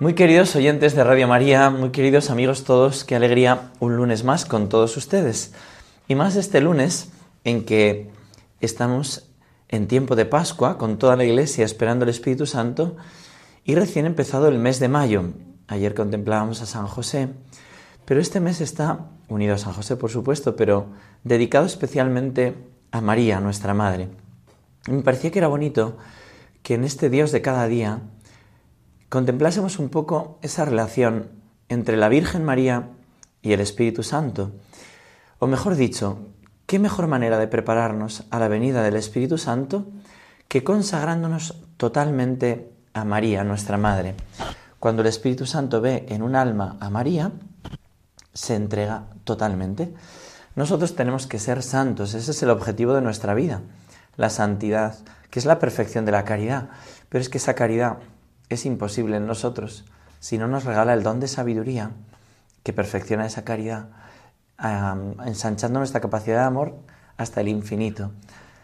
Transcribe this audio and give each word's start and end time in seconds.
Muy 0.00 0.14
queridos 0.14 0.56
oyentes 0.56 0.94
de 0.94 1.04
Radio 1.04 1.28
María, 1.28 1.68
muy 1.68 1.90
queridos 1.90 2.30
amigos 2.30 2.64
todos, 2.64 3.04
qué 3.04 3.16
alegría 3.16 3.70
un 3.80 3.98
lunes 3.98 4.24
más 4.24 4.46
con 4.46 4.70
todos 4.70 4.96
ustedes. 4.96 5.52
Y 6.08 6.14
más 6.14 6.36
este 6.36 6.62
lunes 6.62 7.10
en 7.44 7.66
que 7.66 8.10
estamos 8.62 9.28
en 9.68 9.88
tiempo 9.88 10.16
de 10.16 10.24
Pascua 10.24 10.78
con 10.78 10.96
toda 10.96 11.16
la 11.16 11.24
iglesia 11.24 11.66
esperando 11.66 12.04
el 12.04 12.08
Espíritu 12.08 12.46
Santo 12.46 12.96
y 13.62 13.74
recién 13.74 14.06
empezado 14.06 14.48
el 14.48 14.58
mes 14.58 14.80
de 14.80 14.88
mayo. 14.88 15.34
Ayer 15.68 15.94
contemplábamos 15.94 16.62
a 16.62 16.66
San 16.66 16.86
José, 16.86 17.28
pero 18.06 18.22
este 18.22 18.40
mes 18.40 18.62
está 18.62 19.00
unido 19.28 19.54
a 19.54 19.58
San 19.58 19.74
José, 19.74 19.96
por 19.96 20.10
supuesto, 20.10 20.56
pero 20.56 20.86
dedicado 21.24 21.66
especialmente 21.66 22.54
a 22.90 23.02
María, 23.02 23.38
nuestra 23.40 23.74
Madre. 23.74 24.08
Me 24.88 25.02
parecía 25.02 25.30
que 25.30 25.40
era 25.40 25.48
bonito 25.48 25.98
que 26.62 26.72
en 26.72 26.84
este 26.84 27.10
Dios 27.10 27.32
de 27.32 27.42
cada 27.42 27.66
día 27.66 28.00
contemplásemos 29.10 29.80
un 29.80 29.88
poco 29.88 30.38
esa 30.40 30.64
relación 30.64 31.30
entre 31.68 31.96
la 31.96 32.08
Virgen 32.08 32.44
María 32.44 32.90
y 33.42 33.52
el 33.52 33.60
Espíritu 33.60 34.02
Santo. 34.02 34.52
O 35.40 35.48
mejor 35.48 35.74
dicho, 35.74 36.28
¿qué 36.66 36.78
mejor 36.78 37.08
manera 37.08 37.36
de 37.38 37.48
prepararnos 37.48 38.24
a 38.30 38.38
la 38.38 38.48
venida 38.48 38.82
del 38.82 38.94
Espíritu 38.94 39.36
Santo 39.36 39.88
que 40.46 40.62
consagrándonos 40.62 41.56
totalmente 41.76 42.72
a 42.94 43.04
María, 43.04 43.42
nuestra 43.42 43.76
Madre? 43.76 44.14
Cuando 44.78 45.02
el 45.02 45.08
Espíritu 45.08 45.44
Santo 45.44 45.80
ve 45.80 46.06
en 46.08 46.22
un 46.22 46.36
alma 46.36 46.76
a 46.78 46.88
María, 46.88 47.32
se 48.32 48.54
entrega 48.54 49.06
totalmente. 49.24 49.92
Nosotros 50.54 50.94
tenemos 50.94 51.26
que 51.26 51.40
ser 51.40 51.64
santos, 51.64 52.14
ese 52.14 52.30
es 52.30 52.42
el 52.44 52.50
objetivo 52.50 52.94
de 52.94 53.02
nuestra 53.02 53.34
vida, 53.34 53.62
la 54.16 54.30
santidad, 54.30 54.96
que 55.30 55.40
es 55.40 55.46
la 55.46 55.58
perfección 55.58 56.04
de 56.04 56.12
la 56.12 56.24
caridad. 56.24 56.68
Pero 57.08 57.22
es 57.22 57.28
que 57.28 57.38
esa 57.38 57.54
caridad 57.54 57.98
es 58.50 58.66
imposible 58.66 59.16
en 59.16 59.26
nosotros 59.26 59.86
si 60.18 60.36
no 60.36 60.46
nos 60.46 60.64
regala 60.64 60.92
el 60.92 61.02
don 61.02 61.18
de 61.18 61.28
sabiduría 61.28 61.92
que 62.62 62.74
perfecciona 62.74 63.24
esa 63.24 63.44
caridad, 63.44 63.88
ensanchando 65.24 65.78
nuestra 65.78 66.00
capacidad 66.00 66.40
de 66.40 66.44
amor 66.44 66.74
hasta 67.16 67.40
el 67.40 67.48
infinito. 67.48 68.10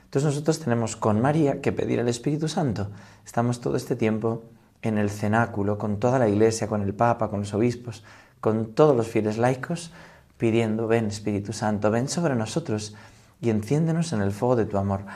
Entonces 0.05 0.25
nosotros 0.25 0.61
tenemos 0.61 0.97
con 0.97 1.23
María 1.23 1.63
que 1.63 1.73
pedir 1.73 1.99
el 1.99 2.09
Espíritu 2.09 2.49
Santo. 2.49 2.91
Estamos 3.25 3.61
todo 3.61 3.77
este 3.77 3.97
tiempo 3.97 4.43
en 4.83 4.99
el 4.99 5.09
cenáculo, 5.09 5.79
con 5.79 5.99
toda 5.99 6.19
la 6.19 6.29
iglesia, 6.29 6.69
con 6.69 6.83
el 6.83 6.95
Papa, 6.95 7.31
con 7.31 7.41
los 7.41 7.55
obispos, 7.55 8.05
con 8.41 8.75
todos 8.75 8.95
los 8.95 9.09
fieles 9.09 9.39
laicos, 9.39 9.93
pidiendo, 10.37 10.87
ven 10.87 11.07
Espíritu 11.07 11.53
Santo, 11.53 11.91
ven 11.91 12.09
sobre 12.09 12.35
nosotros 12.35 12.95
y 13.41 13.51
enciéndenos 13.51 14.13
en 14.13 14.21
el 14.21 14.33
fuego 14.33 14.57
de 14.57 14.67
tu 14.67 14.77
amor. 14.77 15.07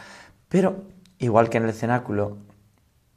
Pero, 0.49 0.85
igual 1.19 1.51
que 1.51 1.59
en 1.59 1.65
el 1.65 1.75
cenáculo 1.75 2.39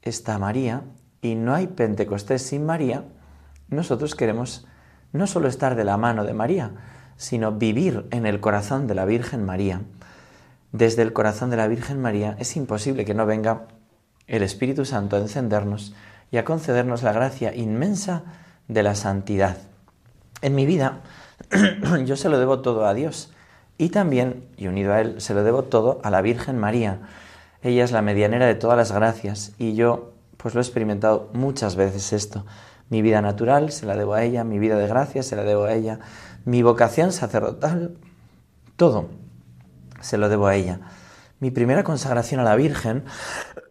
está 0.02 0.38
María, 0.38 0.84
y 1.24 1.36
no 1.36 1.56
hay 1.56 1.66
Pentecostés 1.68 2.44
sin 2.44 2.66
María, 2.66 3.06
nosotros 3.70 4.14
queremos 4.14 4.67
no 5.14 5.26
solo 5.26 5.48
estar 5.48 5.76
de 5.76 5.86
la 5.86 5.98
mano 5.98 6.26
de 6.26 6.34
María, 6.34 6.72
sino 7.16 7.54
vivir 7.54 8.06
en 8.11 8.26
el 8.26 8.39
corazón 8.39 8.86
de 8.86 8.94
la 8.94 9.06
Virgen 9.06 9.44
María. 9.44 9.82
Desde 10.73 11.02
el 11.02 11.14
corazón 11.14 11.50
de 11.50 11.58
la 11.58 11.67
Virgen 11.67 12.02
María 12.02 12.36
es 12.39 12.56
imposible 12.58 13.06
que 13.06 13.14
no 13.14 13.26
venga 13.26 13.67
el 14.28 14.44
Espíritu 14.44 14.86
Santo 14.86 15.16
a 15.16 15.20
encendernos 15.20 15.95
y 16.30 16.38
a 16.38 16.45
concedernos 16.45 17.04
la 17.04 17.14
gracia 17.14 17.56
inmensa 17.56 18.23
de 18.67 18.83
la 18.83 18.95
santidad. 18.95 19.58
En 20.42 20.56
mi 20.56 20.66
vida 20.66 21.02
yo 22.06 22.17
se 22.17 22.30
lo 22.30 22.38
debo 22.38 22.60
todo 22.60 22.86
a 22.86 22.94
Dios 22.94 23.32
y 23.78 23.89
también, 23.89 24.45
y 24.58 24.67
unido 24.67 24.94
a 24.94 25.02
Él, 25.02 25.22
se 25.22 25.33
lo 25.33 25.44
debo 25.44 25.64
todo 25.64 26.02
a 26.04 26.10
la 26.10 26.22
Virgen 26.22 26.58
María. 26.58 27.00
Ella 27.62 27.83
es 27.86 27.92
la 27.92 28.02
medianera 28.02 28.45
de 28.45 28.56
todas 28.56 28.78
las 28.78 28.92
gracias 28.92 29.54
y 29.58 29.76
yo 29.76 30.13
pues 30.43 30.54
lo 30.55 30.59
he 30.59 30.64
experimentado 30.64 31.30
muchas 31.31 31.77
veces 31.77 32.11
esto. 32.11 32.45
Mi 32.89 33.02
vida 33.02 33.21
natural 33.21 33.71
se 33.71 33.86
la 33.86 33.95
debo 33.95 34.14
a 34.14 34.23
ella, 34.23 34.43
mi 34.43 34.59
vida 34.59 34.77
de 34.77 34.87
gracia 34.89 35.23
se 35.23 35.37
la 35.37 35.43
debo 35.43 35.64
a 35.64 35.73
ella, 35.73 35.99
mi 36.43 36.61
vocación 36.61 37.14
sacerdotal, 37.14 37.95
todo 38.76 39.08
se 40.02 40.17
lo 40.17 40.27
debo 40.27 40.48
a 40.48 40.55
ella. 40.55 40.82
Mi 41.39 41.49
primera 41.49 41.86
consagración 41.86 42.42
a 42.42 42.43
la 42.43 42.58
Virgen 42.58 43.05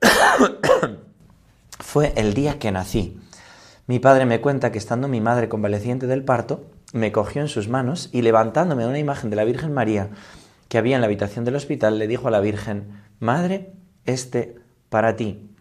fue 1.79 2.15
el 2.17 2.33
día 2.33 2.59
que 2.59 2.73
nací. 2.73 3.21
Mi 3.87 3.99
padre 3.99 4.25
me 4.25 4.41
cuenta 4.41 4.73
que 4.73 4.79
estando 4.79 5.09
mi 5.09 5.21
madre 5.21 5.51
convaleciente 5.51 6.07
del 6.07 6.25
parto, 6.25 6.71
me 6.95 7.13
cogió 7.13 7.43
en 7.43 7.49
sus 7.49 7.69
manos 7.69 8.09
y 8.13 8.23
levantándome 8.23 8.87
una 8.87 8.99
imagen 8.99 9.29
de 9.29 9.37
la 9.37 9.45
Virgen 9.45 9.75
María 9.75 10.09
que 10.69 10.79
había 10.79 10.95
en 10.95 11.03
la 11.03 11.07
habitación 11.07 11.45
del 11.45 11.57
hospital, 11.57 11.99
le 11.99 12.07
dijo 12.07 12.29
a 12.29 12.31
la 12.31 12.41
Virgen, 12.41 13.03
Madre, 13.21 13.75
este 14.07 14.57
para 14.89 15.17
ti. 15.17 15.52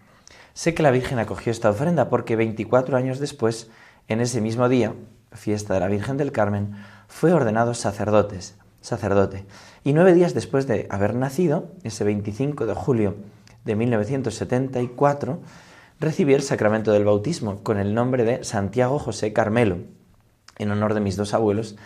Sé 0.53 0.73
que 0.73 0.83
la 0.83 0.91
Virgen 0.91 1.19
acogió 1.19 1.51
esta 1.51 1.69
ofrenda 1.69 2.09
porque 2.09 2.35
24 2.35 2.97
años 2.97 3.19
después, 3.19 3.69
en 4.07 4.19
ese 4.19 4.41
mismo 4.41 4.67
día, 4.67 4.93
fiesta 5.31 5.73
de 5.73 5.79
la 5.79 5.87
Virgen 5.87 6.17
del 6.17 6.31
Carmen, 6.31 6.75
fue 7.07 7.33
ordenado 7.33 7.73
sacerdotes, 7.73 8.55
sacerdote. 8.81 9.45
Y 9.83 9.93
nueve 9.93 10.13
días 10.13 10.33
después 10.33 10.67
de 10.67 10.87
haber 10.89 11.15
nacido, 11.15 11.71
ese 11.83 12.03
25 12.03 12.65
de 12.65 12.73
julio 12.73 13.15
de 13.63 13.75
1974, 13.75 15.39
recibí 15.99 16.33
el 16.33 16.41
sacramento 16.41 16.91
del 16.91 17.05
bautismo 17.05 17.63
con 17.63 17.77
el 17.77 17.93
nombre 17.93 18.25
de 18.25 18.43
Santiago 18.43 18.99
José 18.99 19.33
Carmelo, 19.33 19.77
en 20.57 20.71
honor 20.71 20.93
de 20.93 20.99
mis 20.99 21.15
dos 21.15 21.33
abuelos 21.33 21.77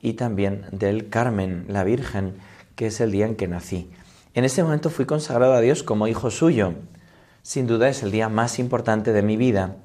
y 0.00 0.14
también 0.14 0.66
del 0.72 1.08
Carmen, 1.08 1.64
la 1.68 1.84
Virgen, 1.84 2.34
que 2.76 2.88
es 2.88 3.00
el 3.00 3.12
día 3.12 3.26
en 3.26 3.36
que 3.36 3.48
nací. 3.48 3.90
En 4.34 4.44
ese 4.44 4.62
momento 4.62 4.90
fui 4.90 5.06
consagrado 5.06 5.54
a 5.54 5.60
Dios 5.60 5.82
como 5.82 6.08
hijo 6.08 6.30
suyo, 6.30 6.74
sin 7.44 7.66
duda 7.66 7.90
es 7.90 8.02
el 8.02 8.10
día 8.10 8.30
más 8.30 8.58
importante 8.58 9.12
de 9.12 9.20
mi 9.20 9.36
vida 9.36 9.76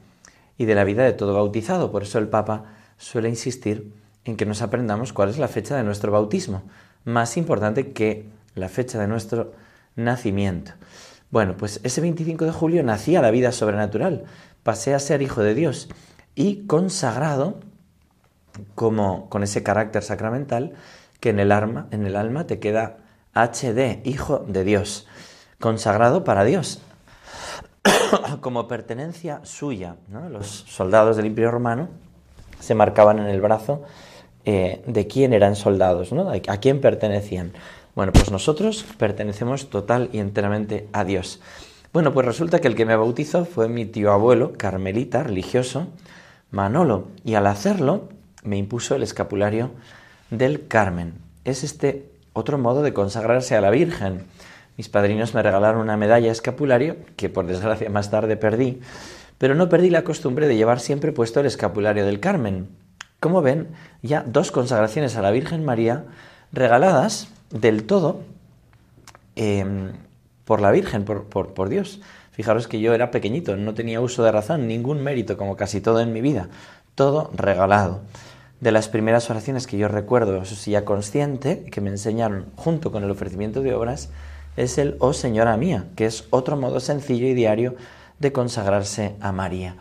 y 0.57 0.63
de 0.63 0.75
la 0.75 0.85
vida 0.85 1.03
de 1.03 1.11
todo 1.11 1.33
bautizado. 1.33 1.91
Por 1.91 2.03
eso 2.03 2.17
el 2.17 2.29
Papa 2.29 2.63
suele 2.97 3.27
insistir 3.27 3.93
en 4.23 4.37
que 4.37 4.45
nos 4.45 4.61
aprendamos 4.61 5.11
cuál 5.11 5.27
es 5.27 5.37
la 5.37 5.49
fecha 5.49 5.75
de 5.75 5.83
nuestro 5.83 6.09
bautismo, 6.09 6.63
más 7.03 7.35
importante 7.35 7.91
que 7.91 8.29
la 8.55 8.69
fecha 8.69 8.97
de 8.97 9.07
nuestro 9.07 9.51
nacimiento. 9.97 10.71
Bueno, 11.31 11.57
pues 11.57 11.81
ese 11.83 11.99
25 11.99 12.45
de 12.45 12.51
julio 12.53 12.81
nací 12.81 13.17
a 13.17 13.21
la 13.21 13.29
vida 13.29 13.51
sobrenatural, 13.51 14.23
pasé 14.63 14.93
a 14.93 14.99
ser 14.99 15.21
hijo 15.21 15.43
de 15.43 15.53
Dios 15.53 15.89
y 16.35 16.65
consagrado 16.65 17.59
como 18.73 19.29
con 19.29 19.43
ese 19.43 19.63
carácter 19.63 20.01
sacramental 20.01 20.75
que 21.19 21.29
en 21.29 21.39
el 21.39 21.51
alma, 21.51 21.87
en 21.91 22.05
el 22.05 22.15
alma 22.15 22.47
te 22.47 22.59
queda 22.59 22.99
HD, 23.33 23.99
hijo 24.05 24.45
de 24.47 24.63
Dios, 24.63 25.07
consagrado 25.59 26.23
para 26.23 26.45
Dios, 26.45 26.81
como 28.41 28.67
pertenencia 28.67 29.41
suya. 29.43 29.95
Los 30.29 30.47
soldados 30.47 31.17
del 31.17 31.25
Imperio 31.25 31.51
Romano 31.51 31.89
se 32.59 32.75
marcaban 32.75 33.19
en 33.19 33.27
el 33.27 33.41
brazo 33.41 33.83
eh, 34.45 34.81
de 34.85 35.07
quién 35.07 35.33
eran 35.33 35.55
soldados, 35.55 36.11
¿no? 36.11 36.29
a 36.29 36.57
quién 36.57 36.81
pertenecían. 36.81 37.53
Bueno, 37.95 38.13
pues 38.13 38.31
nosotros 38.31 38.85
pertenecemos 38.97 39.69
total 39.69 40.09
y 40.13 40.19
enteramente 40.19 40.87
a 40.93 41.03
Dios. 41.03 41.41
Bueno, 41.91 42.13
pues 42.13 42.25
resulta 42.25 42.59
que 42.59 42.67
el 42.67 42.75
que 42.75 42.85
me 42.85 42.95
bautizó 42.95 43.45
fue 43.45 43.67
mi 43.67 43.85
tío 43.85 44.11
abuelo, 44.11 44.53
carmelita, 44.55 45.23
religioso, 45.23 45.87
Manolo, 46.51 47.07
y 47.23 47.33
al 47.33 47.47
hacerlo 47.47 48.09
me 48.43 48.57
impuso 48.57 48.95
el 48.95 49.03
escapulario 49.03 49.71
del 50.29 50.67
Carmen. 50.67 51.15
Es 51.45 51.63
este 51.63 52.09
otro 52.33 52.57
modo 52.57 52.83
de 52.83 52.93
consagrarse 52.93 53.55
a 53.55 53.61
la 53.61 53.71
Virgen. 53.71 54.25
Mis 54.79 54.87
padrinos 54.87 55.33
me 55.33 55.43
regalaron 55.43 55.81
una 55.81 55.97
medalla 55.97 56.31
escapulario 56.31 56.95
que 57.17 57.27
por 57.27 57.45
desgracia 57.45 57.89
más 57.89 58.11
tarde 58.11 58.37
perdí, 58.37 58.79
pero 59.37 59.53
no 59.53 59.67
perdí 59.67 59.89
la 59.89 60.05
costumbre 60.05 60.47
de 60.47 60.55
llevar 60.55 60.79
siempre 60.79 61.11
puesto 61.11 61.41
el 61.41 61.47
escapulario 61.47 62.05
del 62.05 62.21
Carmen. 62.21 62.69
Como 63.19 63.41
ven, 63.41 63.67
ya 64.01 64.23
dos 64.25 64.53
consagraciones 64.53 65.17
a 65.17 65.21
la 65.21 65.31
Virgen 65.31 65.65
María 65.65 66.05
regaladas 66.53 67.27
del 67.49 67.83
todo 67.83 68.21
em, 69.35 69.91
por 70.45 70.61
la 70.61 70.71
Virgen, 70.71 71.03
por, 71.03 71.25
por 71.25 71.67
Dios. 71.67 71.99
Fijaros 72.31 72.69
que 72.69 72.79
yo 72.79 72.93
era 72.93 73.11
pequeñito, 73.11 73.57
no 73.57 73.73
tenía 73.73 73.99
uso 73.99 74.23
de 74.23 74.31
razón, 74.31 74.65
ningún 74.65 75.03
mérito, 75.03 75.35
como 75.35 75.57
casi 75.57 75.81
todo 75.81 75.99
en 75.99 76.13
mi 76.13 76.21
vida, 76.21 76.47
todo 76.95 77.31
regalado. 77.35 77.99
De 78.61 78.71
las 78.71 78.87
primeras 78.87 79.29
oraciones 79.29 79.67
que 79.67 79.77
yo 79.77 79.89
recuerdo, 79.89 80.41
eso 80.41 80.55
sí 80.55 80.71
ya 80.71 80.85
consciente, 80.85 81.65
que 81.65 81.81
me 81.81 81.89
enseñaron 81.89 82.45
junto 82.55 82.93
con 82.93 83.03
el 83.03 83.11
ofrecimiento 83.11 83.61
de 83.61 83.73
obras, 83.73 84.09
es 84.59 84.77
el 84.77 84.97
Oh 84.99 85.13
Señora 85.13 85.55
mía, 85.57 85.85
que 85.95 86.05
es 86.05 86.25
otro 86.31 86.57
modo 86.57 86.79
sencillo 86.79 87.27
y 87.27 87.33
diario 87.33 87.75
de 88.19 88.33
consagrarse 88.33 89.15
a 89.21 89.31
María. 89.31 89.77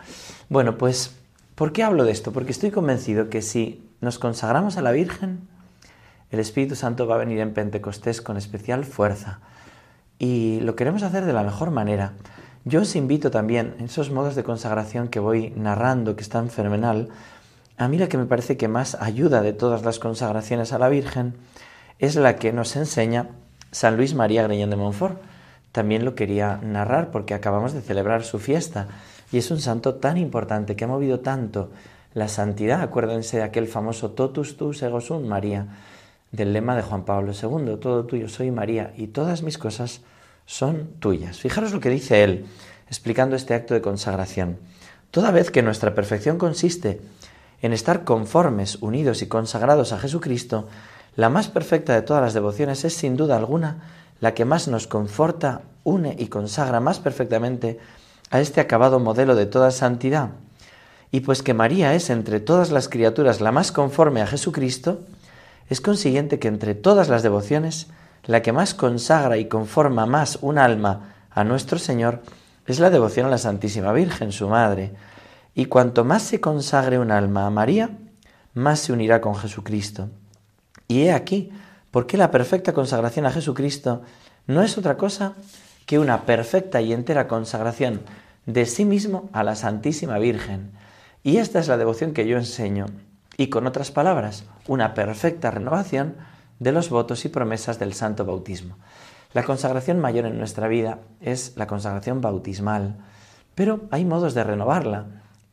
Bueno, 0.48 0.78
pues, 0.78 1.16
¿por 1.54 1.72
qué 1.72 1.82
hablo 1.82 2.04
de 2.04 2.12
esto? 2.12 2.32
Porque 2.32 2.52
estoy 2.52 2.70
convencido 2.70 3.28
que 3.28 3.42
si 3.42 3.90
nos 4.00 4.19
consagramos 4.19 4.76
a 4.76 4.82
la 4.82 4.92
Virgen, 4.92 5.40
el 6.30 6.38
Espíritu 6.38 6.76
Santo 6.76 7.08
va 7.08 7.16
a 7.16 7.19
venir 7.19 7.40
en 7.40 7.54
Pentecostés 7.54 8.22
con 8.22 8.36
especial 8.36 8.84
fuerza. 8.84 9.40
Y 10.19 10.60
lo 10.60 10.76
queremos 10.76 11.02
hacer 11.02 11.25
de 11.25 11.32
la 11.32 11.42
mejor 11.42 11.70
manera. 11.72 12.12
Yo 12.64 12.82
os 12.82 12.94
invito 12.94 13.30
también, 13.30 13.75
en 13.78 13.86
esos 13.86 14.10
modos 14.10 14.36
de 14.36 14.44
consagración 14.44 15.08
que 15.08 15.20
voy 15.20 15.50
narrando, 15.56 16.14
que 16.14 16.22
están 16.22 16.50
fenomenal, 16.50 17.08
a 17.76 17.88
mí 17.88 17.98
la 17.98 18.08
que 18.08 18.19
me 18.19 18.26
parece 18.26 18.56
que 18.56 18.69
más 18.69 18.96
ayuda 19.00 19.42
de 19.42 19.52
todas 19.52 19.82
las 19.84 19.98
consagraciones 19.98 20.72
a 20.72 20.78
la 20.78 20.88
Virgen 20.88 21.34
es 21.98 22.14
la 22.14 22.36
que 22.36 22.52
nos 22.52 22.76
enseña 22.76 23.30
San 23.70 23.97
Luis 23.97 24.15
María 24.15 24.43
Greñón 24.43 24.70
de 24.70 24.76
Montfort. 24.76 25.20
También 25.73 26.05
lo 26.05 26.15
quería 26.15 26.59
narrar 26.62 27.11
porque 27.11 27.35
acabamos 27.35 27.73
de 27.73 27.82
celebrar 27.82 28.25
su 28.25 28.38
fiesta 28.38 28.88
y 29.31 29.38
es 29.38 29.50
un 29.50 29.61
santo 29.61 29.97
tan 29.97 30.17
importante 30.17 30.76
que 30.76 30.85
ha 30.85 30.88
movido 30.88 31.20
tanto 31.20 31.70
la 32.15 32.29
santidad. 32.29 32.81
Acuérdense 32.81 33.37
de 33.37 33.43
aquel 33.43 33.69
famoso 33.69 34.12
totus 34.12 34.56
tus 34.56 34.82
ego 34.82 35.00
sum 35.00 35.26
María 35.26 35.67
del 36.32 36.53
lema 36.53 36.76
de 36.76 36.82
Juan 36.82 37.05
Pablo 37.05 37.32
II, 37.32 37.76
todo 37.81 38.05
tuyo 38.05 38.29
soy 38.29 38.50
María 38.50 38.93
y 38.97 39.09
todas 39.09 39.43
mis 39.43 39.56
cosas 39.56 40.03
son 40.44 40.88
tuyas. 40.99 41.38
Fijaros 41.38 41.73
lo 41.73 41.81
que 41.81 41.88
dice 41.88 42.23
él, 42.23 42.47
explicando 42.88 43.37
este 43.37 43.55
acto 43.55 43.75
de 43.75 43.81
consagración. 43.81 44.59
Toda 45.11 45.31
vez 45.31 45.50
que 45.50 45.62
nuestra 45.62 45.94
perfección 45.94 46.37
consiste 46.37 47.00
en 47.62 47.73
estar 47.73 48.05
conformes, 48.05 48.76
unidos 48.82 49.23
y 49.23 49.26
consagrados 49.26 49.93
a 49.93 49.99
Jesucristo, 49.99 50.69
la 51.19 51.31
más 51.31 51.49
perfecta 51.49 51.94
de 51.94 52.03
todas 52.03 52.23
las 52.23 52.32
devociones 52.32 52.85
es 52.85 52.94
sin 52.94 53.17
duda 53.17 53.37
alguna 53.37 53.79
la 54.20 54.35
que 54.35 54.44
más 54.44 54.69
nos 54.69 54.87
conforta, 54.87 55.62
une 55.82 56.15
y 56.17 56.29
consagra 56.29 56.79
más 56.79 57.00
perfectamente 57.00 57.81
a 58.31 58.38
este 58.38 58.61
acabado 58.61 59.00
modelo 59.00 59.35
de 59.35 59.47
toda 59.47 59.73
santidad. 59.73 60.31
Y 61.11 61.23
pues 61.23 61.43
que 61.43 61.55
María 61.55 61.93
es 61.94 62.11
entre 62.11 62.38
todas 62.38 62.70
las 62.70 62.88
criaturas 62.88 63.41
la 63.41 63.50
más 63.50 63.73
conforme 63.73 64.23
a 64.23 64.29
Jesucristo, 64.29 65.00
es 65.69 65.81
consiguiente 65.81 66.38
que 66.38 66.47
entre 66.47 66.76
todas 66.76 67.09
las 67.09 67.25
devociones, 67.25 67.88
la 68.25 68.41
que 68.41 68.53
más 68.53 68.73
consagra 68.73 69.38
y 69.38 69.47
conforma 69.47 70.06
más 70.06 70.38
un 70.41 70.56
alma 70.56 71.14
a 71.32 71.43
nuestro 71.43 71.81
Señor 71.81 72.23
es 72.64 72.79
la 72.79 72.91
devoción 72.91 73.26
a 73.26 73.31
la 73.31 73.38
Santísima 73.38 73.93
Virgen, 73.93 74.31
su 74.31 74.47
Madre. 74.47 74.93
Y 75.56 75.64
cuanto 75.64 76.05
más 76.05 76.23
se 76.23 76.41
consagre 76.41 76.97
un 76.97 77.11
alma 77.11 77.44
a 77.44 77.50
María, 77.50 77.91
más 78.55 78.79
se 78.79 78.93
unirá 78.93 79.21
con 79.21 79.35
Jesucristo. 79.35 80.11
Y 80.88 81.02
he 81.02 81.12
aquí, 81.12 81.50
porque 81.90 82.17
la 82.17 82.31
perfecta 82.31 82.73
consagración 82.73 83.26
a 83.26 83.31
Jesucristo 83.31 84.02
no 84.46 84.62
es 84.62 84.79
otra 84.79 84.96
cosa 84.96 85.35
que 85.87 85.99
una 85.99 86.26
perfecta 86.26 86.81
y 86.81 86.93
entera 86.93 87.29
consagración 87.29 88.00
de 88.46 88.67
sí 88.67 88.85
mismo 88.85 89.29
a 89.32 89.44
la 89.44 89.55
Santísima 89.55 90.19
Virgen. 90.19 90.73
Y 91.23 91.37
esta 91.37 91.61
es 91.61 91.69
la 91.69 91.76
devoción 91.76 92.12
que 92.12 92.26
yo 92.26 92.38
enseño 92.38 92.87
y 93.37 93.49
con 93.49 93.67
otras 93.67 93.90
palabras, 93.90 94.44
una 94.67 94.94
perfecta 94.94 95.50
renovación 95.50 96.17
de 96.58 96.73
los 96.73 96.88
votos 96.88 97.25
y 97.25 97.29
promesas 97.29 97.79
del 97.79 97.94
santo 97.94 98.25
bautismo. 98.25 98.76
La 99.35 99.44
consagración 99.44 100.00
mayor 100.00 100.25
en 100.25 100.38
nuestra 100.38 100.69
vida 100.69 101.00
es 101.20 101.52
la 101.56 101.67
consagración 101.67 102.20
bautismal, 102.20 102.96
pero 103.55 103.82
hay 103.90 104.05
modos 104.05 104.35
de 104.35 104.44
renovarla. 104.44 105.06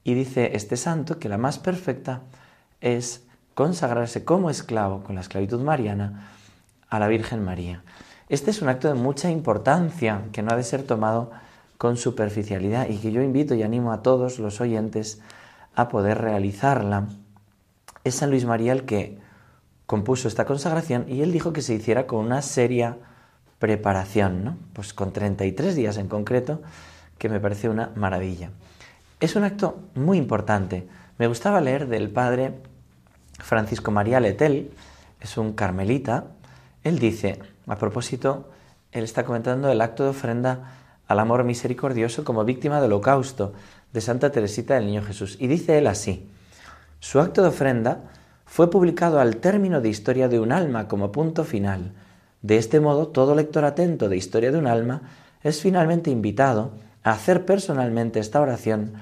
Y 0.03 0.13
dice 0.13 0.51
este 0.55 0.77
santo 0.77 1.19
que 1.19 1.29
la 1.29 1.37
más 1.37 1.59
perfecta 1.59 2.21
es 2.79 3.24
consagrarse 3.55 4.23
como 4.23 4.49
esclavo 4.49 5.03
con 5.03 5.15
la 5.15 5.21
esclavitud 5.21 5.61
mariana 5.61 6.29
a 6.89 6.99
la 6.99 7.07
Virgen 7.07 7.43
María. 7.43 7.83
Este 8.29 8.51
es 8.51 8.61
un 8.61 8.69
acto 8.69 8.87
de 8.87 8.93
mucha 8.93 9.31
importancia 9.31 10.21
que 10.31 10.43
no 10.43 10.51
ha 10.51 10.55
de 10.55 10.63
ser 10.63 10.83
tomado 10.83 11.31
con 11.77 11.97
superficialidad 11.97 12.87
y 12.89 12.97
que 12.97 13.11
yo 13.11 13.21
invito 13.21 13.55
y 13.55 13.63
animo 13.63 13.91
a 13.91 14.03
todos 14.03 14.39
los 14.39 14.61
oyentes 14.61 15.21
a 15.75 15.89
poder 15.89 16.19
realizarla 16.19 17.07
es 18.05 18.15
San 18.15 18.29
Luis 18.29 18.45
María 18.45 18.71
el 18.71 18.85
que 18.85 19.17
compuso 19.87 20.27
esta 20.27 20.45
consagración 20.45 21.05
y 21.09 21.21
él 21.21 21.31
dijo 21.31 21.53
que 21.53 21.61
se 21.61 21.73
hiciera 21.73 22.07
con 22.07 22.23
una 22.23 22.41
seria 22.41 22.97
preparación, 23.59 24.43
¿no? 24.43 24.57
Pues 24.73 24.93
con 24.93 25.11
33 25.11 25.75
días 25.75 25.97
en 25.97 26.07
concreto, 26.07 26.61
que 27.17 27.29
me 27.29 27.39
parece 27.39 27.67
una 27.67 27.91
maravilla. 27.95 28.51
Es 29.19 29.35
un 29.35 29.43
acto 29.43 29.79
muy 29.95 30.17
importante. 30.17 30.87
Me 31.17 31.27
gustaba 31.27 31.61
leer 31.61 31.87
del 31.87 32.11
padre 32.11 32.53
Francisco 33.39 33.91
María 33.91 34.19
Letel, 34.19 34.71
es 35.21 35.37
un 35.37 35.53
carmelita. 35.53 36.25
Él 36.83 36.99
dice, 36.99 37.39
a 37.67 37.77
propósito, 37.77 38.49
él 38.91 39.03
está 39.03 39.25
comentando 39.25 39.69
el 39.69 39.81
acto 39.81 40.03
de 40.03 40.09
ofrenda 40.09 40.71
al 41.07 41.19
amor 41.19 41.43
misericordioso 41.43 42.23
como 42.23 42.45
víctima 42.45 42.81
del 42.81 42.93
holocausto 42.93 43.53
de 43.93 44.01
Santa 44.01 44.31
Teresita 44.31 44.75
del 44.75 44.87
Niño 44.87 45.03
Jesús. 45.03 45.37
Y 45.39 45.47
dice 45.47 45.77
él 45.77 45.87
así, 45.87 46.29
su 46.99 47.19
acto 47.19 47.41
de 47.41 47.49
ofrenda 47.49 47.99
fue 48.45 48.69
publicado 48.69 49.19
al 49.19 49.37
término 49.37 49.81
de 49.81 49.89
Historia 49.89 50.27
de 50.27 50.39
un 50.39 50.51
alma 50.51 50.87
como 50.87 51.11
punto 51.11 51.43
final. 51.43 51.93
De 52.41 52.57
este 52.57 52.79
modo, 52.79 53.07
todo 53.07 53.35
lector 53.35 53.65
atento 53.65 54.09
de 54.09 54.17
Historia 54.17 54.51
de 54.51 54.57
un 54.57 54.67
alma 54.67 55.01
es 55.43 55.61
finalmente 55.61 56.11
invitado 56.11 56.71
a 57.03 57.11
hacer 57.11 57.45
personalmente 57.45 58.19
esta 58.19 58.41
oración, 58.41 58.93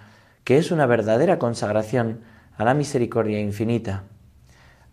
que 0.44 0.57
es 0.57 0.71
una 0.71 0.85
verdadera 0.85 1.39
consagración 1.39 2.21
a 2.57 2.65
la 2.65 2.74
misericordia 2.74 3.39
infinita. 3.39 4.03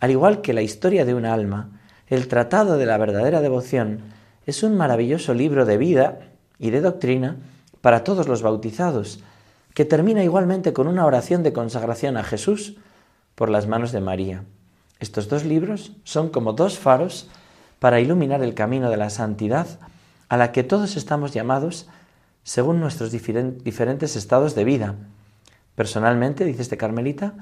Al 0.00 0.11
igual 0.11 0.41
que 0.41 0.55
la 0.55 0.62
historia 0.62 1.05
de 1.05 1.14
un 1.14 1.26
alma, 1.26 1.70
el 2.08 2.26
Tratado 2.26 2.79
de 2.79 2.87
la 2.87 2.99
verdadera 2.99 3.41
devoción 3.41 4.00
es 4.47 4.62
un 4.62 4.76
maravilloso 4.76 5.35
libro 5.35 5.67
de 5.67 5.76
vida 5.76 6.19
y 6.58 6.70
de 6.70 6.81
doctrina 6.81 7.37
para 7.81 8.02
todos 8.02 8.26
los 8.26 8.43
bautizados, 8.43 9.23
que 9.75 9.85
termina 9.85 10.25
igualmente 10.25 10.73
con 10.73 10.88
una 10.88 11.06
oración 11.06 11.43
de 11.43 11.52
consagración 11.52 12.17
a 12.17 12.25
Jesús, 12.25 12.76
por 13.35 13.49
las 13.49 13.67
manos 13.67 13.93
de 13.93 14.00
María. 14.00 14.44
Estos 14.99 15.29
dos 15.29 15.44
libros 15.44 15.93
son 16.05 16.29
como 16.29 16.52
dos 16.52 16.79
faros 16.79 17.29
para 17.79 18.00
iluminar 18.00 18.43
el 18.43 18.55
camino 18.55 18.91
de 18.91 18.99
la 18.99 19.08
santidad 19.08 19.67
a 20.29 20.37
la 20.37 20.52
que 20.52 20.62
todos 20.62 20.97
estamos 20.97 21.32
llamados 21.32 21.88
según 22.43 22.81
nuestros 22.81 23.11
diferentes 23.12 24.17
estados 24.17 24.55
de 24.55 24.64
vida. 24.64 24.94
Personalmente, 25.75 26.44
dice 26.44 26.62
este 26.62 26.76
carmelita, 26.76 27.35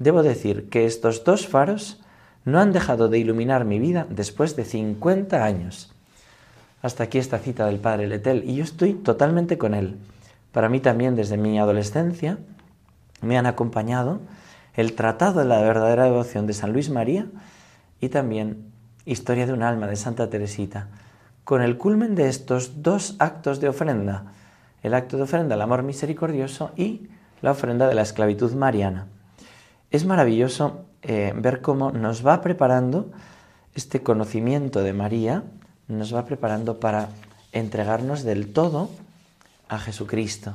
debo 0.00 0.24
decir 0.24 0.68
que 0.68 0.86
estos 0.86 1.22
dos 1.22 1.46
faros 1.46 2.00
no 2.44 2.58
han 2.58 2.72
dejado 2.72 3.08
de 3.08 3.18
iluminar 3.18 3.64
mi 3.64 3.78
vida 3.78 4.06
después 4.10 4.56
de 4.56 4.64
50 4.64 5.44
años. 5.44 5.92
Hasta 6.82 7.04
aquí 7.04 7.18
esta 7.18 7.38
cita 7.38 7.66
del 7.66 7.78
padre 7.78 8.08
Letel 8.08 8.42
y 8.48 8.56
yo 8.56 8.64
estoy 8.64 8.94
totalmente 8.94 9.58
con 9.58 9.74
él. 9.74 9.98
Para 10.50 10.70
mí 10.70 10.80
también 10.80 11.14
desde 11.14 11.36
mi 11.36 11.58
adolescencia 11.58 12.38
me 13.20 13.38
han 13.38 13.46
acompañado 13.46 14.20
el 14.74 14.94
Tratado 14.94 15.40
de 15.40 15.46
la 15.46 15.60
verdadera 15.60 16.04
devoción 16.04 16.46
de 16.46 16.54
San 16.54 16.72
Luis 16.72 16.90
María 16.90 17.26
y 18.00 18.08
también 18.08 18.70
Historia 19.04 19.46
de 19.46 19.52
un 19.52 19.62
alma 19.62 19.86
de 19.86 19.96
Santa 19.96 20.28
Teresita, 20.28 20.88
con 21.44 21.62
el 21.62 21.78
culmen 21.78 22.14
de 22.14 22.28
estos 22.28 22.82
dos 22.82 23.16
actos 23.18 23.58
de 23.58 23.68
ofrenda, 23.68 24.32
el 24.82 24.94
acto 24.94 25.16
de 25.16 25.22
ofrenda 25.24 25.54
al 25.54 25.62
amor 25.62 25.82
misericordioso 25.82 26.70
y 26.76 27.08
la 27.42 27.50
ofrenda 27.52 27.88
de 27.88 27.94
la 27.94 28.02
esclavitud 28.02 28.52
mariana. 28.52 29.06
Es 29.90 30.04
maravilloso 30.04 30.84
eh, 31.02 31.32
ver 31.36 31.60
cómo 31.60 31.90
nos 31.90 32.24
va 32.24 32.40
preparando 32.42 33.10
este 33.74 34.02
conocimiento 34.02 34.82
de 34.82 34.92
María, 34.92 35.42
nos 35.88 36.14
va 36.14 36.24
preparando 36.24 36.78
para 36.78 37.08
entregarnos 37.52 38.22
del 38.22 38.52
todo 38.52 38.90
a 39.68 39.78
Jesucristo. 39.78 40.54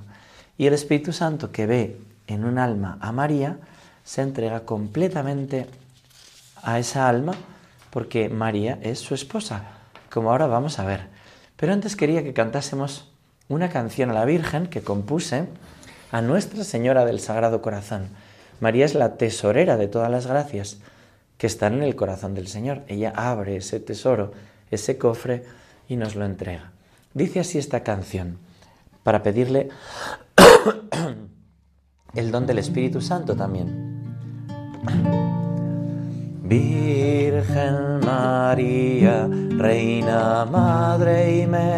Y 0.58 0.68
el 0.68 0.74
Espíritu 0.74 1.12
Santo 1.12 1.52
que 1.52 1.66
ve 1.66 1.98
en 2.28 2.46
un 2.46 2.58
alma 2.58 2.98
a 3.02 3.12
María, 3.12 3.58
se 4.04 4.22
entrega 4.22 4.62
completamente 4.62 5.68
a 6.62 6.80
esa 6.80 7.10
alma 7.10 7.34
porque 7.90 8.30
María 8.30 8.80
es 8.82 9.00
su 9.00 9.16
esposa, 9.16 9.64
como 10.12 10.32
ahora 10.32 10.48
vamos 10.48 10.80
a 10.80 10.86
ver. 10.86 11.08
Pero 11.58 11.74
antes 11.74 11.96
quería 11.96 12.24
que 12.24 12.34
cantásemos 12.34 13.12
una 13.50 13.70
canción 13.70 14.12
a 14.12 14.14
la 14.14 14.26
Virgen 14.26 14.68
que 14.68 14.82
compuse 14.82 15.48
a 16.12 16.22
Nuestra 16.22 16.64
Señora 16.64 17.06
del 17.06 17.20
Sagrado 17.20 17.62
Corazón. 17.62 18.10
María 18.60 18.86
es 18.86 18.96
la 18.96 19.18
tesorera 19.18 19.78
de 19.78 19.88
todas 19.88 20.10
las 20.10 20.28
gracias 20.28 20.78
que 21.38 21.48
están 21.48 21.74
en 21.76 21.84
el 21.84 21.96
corazón 21.96 22.34
del 22.34 22.48
Señor. 22.48 22.84
Ella 22.88 23.12
abre 23.16 23.58
ese 23.58 23.80
tesoro, 23.80 24.32
ese 24.72 24.98
cofre 24.98 25.44
y 25.88 25.98
nos 25.98 26.16
lo 26.16 26.26
entrega. 26.26 26.72
Dice 27.14 27.40
así 27.42 27.58
esta 27.58 27.82
canción 27.82 28.38
para 29.04 29.22
pedirle 29.24 29.70
el 32.16 32.32
don 32.32 32.48
del 32.48 32.60
Espíritu 32.60 33.02
Santo 33.02 33.36
también. 33.36 33.94
Virgen 36.44 38.00
María, 38.06 39.28
Reina, 39.58 40.46
Madre 40.46 41.42
y 41.42 41.48
Medianera, 41.48 41.76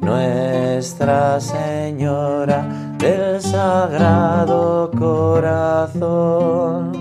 Nuestra 0.00 1.40
Señora 1.40 2.89
del 3.00 3.40
Sagrado 3.40 4.90
Corazón, 4.98 6.92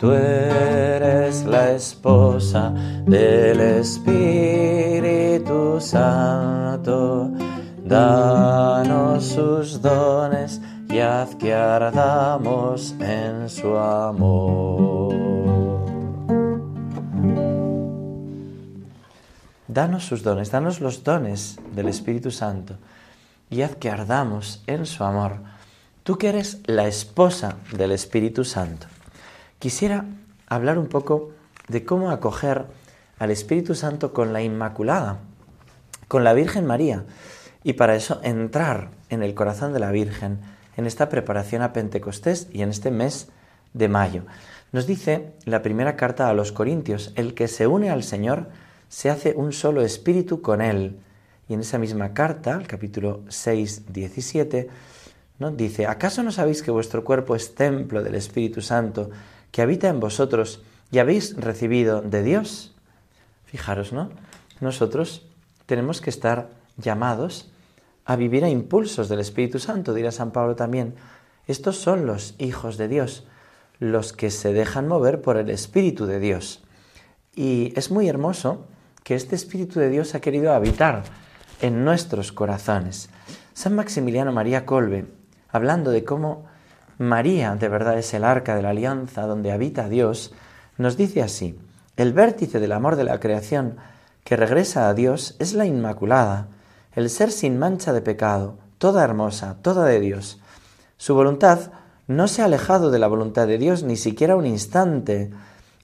tú 0.00 0.10
eres 0.10 1.44
la 1.44 1.70
esposa 1.72 2.70
del 3.04 3.60
Espíritu 3.60 4.70
Santo, 5.80 7.30
danos 7.84 9.24
sus 9.24 9.80
dones 9.80 10.60
y 10.88 10.98
haz 10.98 11.36
que 11.36 11.54
ardamos 11.54 12.96
en 12.98 13.48
su 13.48 13.76
amor. 13.76 15.14
Danos 19.68 20.04
sus 20.04 20.24
dones, 20.24 20.50
danos 20.50 20.80
los 20.80 21.04
dones 21.04 21.60
del 21.74 21.88
Espíritu 21.88 22.32
Santo 22.32 22.74
y 23.50 23.62
haz 23.62 23.76
que 23.76 23.90
ardamos 23.90 24.62
en 24.66 24.86
su 24.86 25.04
amor. 25.04 25.38
Tú 26.02 26.18
que 26.18 26.28
eres 26.28 26.60
la 26.66 26.86
esposa 26.86 27.56
del 27.72 27.92
Espíritu 27.92 28.44
Santo. 28.44 28.86
Quisiera 29.58 30.04
hablar 30.46 30.78
un 30.78 30.86
poco 30.86 31.32
de 31.68 31.84
cómo 31.84 32.10
acoger 32.10 32.66
al 33.18 33.30
Espíritu 33.30 33.74
Santo 33.74 34.12
con 34.12 34.32
la 34.32 34.42
Inmaculada, 34.42 35.18
con 36.08 36.24
la 36.24 36.34
Virgen 36.34 36.66
María, 36.66 37.04
y 37.64 37.72
para 37.72 37.96
eso 37.96 38.20
entrar 38.22 38.90
en 39.08 39.22
el 39.22 39.34
corazón 39.34 39.72
de 39.72 39.80
la 39.80 39.90
Virgen 39.90 40.38
en 40.76 40.86
esta 40.86 41.08
preparación 41.08 41.62
a 41.62 41.72
Pentecostés 41.72 42.48
y 42.52 42.62
en 42.62 42.68
este 42.68 42.90
mes 42.90 43.28
de 43.72 43.88
mayo. 43.88 44.22
Nos 44.72 44.86
dice 44.86 45.32
la 45.44 45.62
primera 45.62 45.96
carta 45.96 46.28
a 46.28 46.34
los 46.34 46.52
Corintios, 46.52 47.12
el 47.16 47.34
que 47.34 47.48
se 47.48 47.66
une 47.66 47.90
al 47.90 48.02
Señor 48.02 48.48
se 48.88 49.10
hace 49.10 49.34
un 49.36 49.52
solo 49.52 49.82
espíritu 49.82 50.42
con 50.42 50.60
Él. 50.60 51.00
Y 51.48 51.54
en 51.54 51.60
esa 51.60 51.78
misma 51.78 52.12
carta, 52.12 52.56
el 52.58 52.66
capítulo 52.66 53.22
6, 53.28 53.92
17, 53.92 54.68
nos 55.38 55.56
dice, 55.56 55.86
¿acaso 55.86 56.22
no 56.22 56.32
sabéis 56.32 56.62
que 56.62 56.70
vuestro 56.70 57.04
cuerpo 57.04 57.36
es 57.36 57.54
templo 57.54 58.02
del 58.02 58.14
Espíritu 58.14 58.62
Santo 58.62 59.10
que 59.52 59.62
habita 59.62 59.88
en 59.88 60.00
vosotros 60.00 60.62
y 60.90 60.98
habéis 60.98 61.36
recibido 61.36 62.00
de 62.00 62.22
Dios? 62.22 62.74
Fijaros, 63.44 63.92
¿no? 63.92 64.10
Nosotros 64.60 65.26
tenemos 65.66 66.00
que 66.00 66.10
estar 66.10 66.48
llamados 66.78 67.50
a 68.04 68.16
vivir 68.16 68.44
a 68.44 68.48
impulsos 68.48 69.08
del 69.08 69.20
Espíritu 69.20 69.58
Santo, 69.58 69.94
dirá 69.94 70.10
San 70.10 70.30
Pablo 70.30 70.56
también. 70.56 70.94
Estos 71.46 71.76
son 71.76 72.06
los 72.06 72.34
hijos 72.38 72.76
de 72.76 72.88
Dios, 72.88 73.26
los 73.78 74.12
que 74.12 74.30
se 74.30 74.52
dejan 74.52 74.88
mover 74.88 75.20
por 75.20 75.36
el 75.36 75.50
Espíritu 75.50 76.06
de 76.06 76.18
Dios. 76.18 76.62
Y 77.34 77.72
es 77.76 77.90
muy 77.90 78.08
hermoso 78.08 78.66
que 79.04 79.14
este 79.14 79.36
Espíritu 79.36 79.78
de 79.78 79.90
Dios 79.90 80.14
ha 80.14 80.20
querido 80.20 80.52
habitar 80.52 81.04
en 81.60 81.84
nuestros 81.84 82.32
corazones. 82.32 83.08
San 83.54 83.74
Maximiliano 83.74 84.32
María 84.32 84.66
Colbe, 84.66 85.06
hablando 85.48 85.90
de 85.90 86.04
cómo 86.04 86.44
María 86.98 87.56
de 87.56 87.68
verdad 87.68 87.98
es 87.98 88.12
el 88.14 88.24
arca 88.24 88.56
de 88.56 88.62
la 88.62 88.70
alianza 88.70 89.26
donde 89.26 89.52
habita 89.52 89.88
Dios, 89.88 90.34
nos 90.78 90.96
dice 90.96 91.22
así, 91.22 91.58
el 91.96 92.12
vértice 92.12 92.60
del 92.60 92.72
amor 92.72 92.96
de 92.96 93.04
la 93.04 93.20
creación 93.20 93.76
que 94.24 94.36
regresa 94.36 94.88
a 94.88 94.94
Dios 94.94 95.36
es 95.38 95.54
la 95.54 95.66
Inmaculada, 95.66 96.48
el 96.94 97.10
ser 97.10 97.30
sin 97.30 97.58
mancha 97.58 97.92
de 97.92 98.02
pecado, 98.02 98.58
toda 98.78 99.04
hermosa, 99.04 99.56
toda 99.62 99.86
de 99.86 100.00
Dios. 100.00 100.40
Su 100.96 101.14
voluntad 101.14 101.70
no 102.06 102.28
se 102.28 102.42
ha 102.42 102.46
alejado 102.46 102.90
de 102.90 102.98
la 102.98 103.06
voluntad 103.06 103.46
de 103.46 103.58
Dios 103.58 103.82
ni 103.82 103.96
siquiera 103.96 104.36
un 104.36 104.46
instante. 104.46 105.30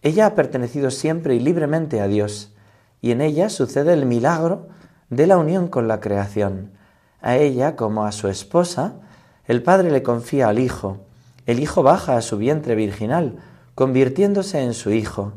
Ella 0.03 0.27
ha 0.27 0.35
pertenecido 0.35 0.91
siempre 0.91 1.35
y 1.35 1.41
libremente 1.41 2.01
a 2.01 2.09
Dios, 2.09 2.53
y 3.01 3.11
en 3.11 3.21
ella 3.21 3.49
sucede 3.49 3.93
el 3.93 4.07
milagro 4.07 4.69
de 5.13 5.27
la 5.27 5.37
unión 5.37 5.69
con 5.69 5.89
la 5.89 6.01
creación. 6.01 6.71
A 7.21 7.37
ella, 7.37 7.77
como 7.77 8.07
a 8.07 8.13
su 8.13 8.29
esposa, 8.29 8.95
el 9.47 9.63
Padre 9.63 9.91
le 9.91 10.03
confía 10.03 10.49
al 10.49 10.59
Hijo. 10.59 11.01
El 11.45 11.61
Hijo 11.61 11.83
baja 11.83 12.17
a 12.17 12.23
su 12.23 12.39
vientre 12.39 12.75
virginal, 12.75 13.37
convirtiéndose 13.75 14.63
en 14.63 14.73
su 14.73 14.91
Hijo, 14.91 15.35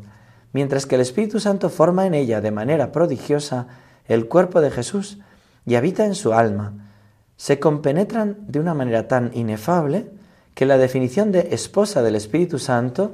mientras 0.53 0.85
que 0.85 0.95
el 0.95 1.01
Espíritu 1.01 1.41
Santo 1.41 1.69
forma 1.69 2.07
en 2.07 2.13
ella 2.13 2.39
de 2.39 2.51
manera 2.51 2.93
prodigiosa 2.93 3.67
el 4.07 4.29
cuerpo 4.29 4.61
de 4.61 4.71
Jesús, 4.71 5.19
y 5.65 5.75
habita 5.75 6.05
en 6.05 6.15
su 6.15 6.31
alma, 6.31 6.91
se 7.35 7.59
compenetran 7.59 8.37
de 8.47 8.61
una 8.61 8.73
manera 8.73 9.09
tan 9.09 9.31
inefable 9.33 10.09
que 10.53 10.65
la 10.65 10.77
definición 10.77 11.33
de 11.33 11.49
esposa 11.51 12.01
del 12.01 12.15
Espíritu 12.15 12.59
Santo 12.59 13.13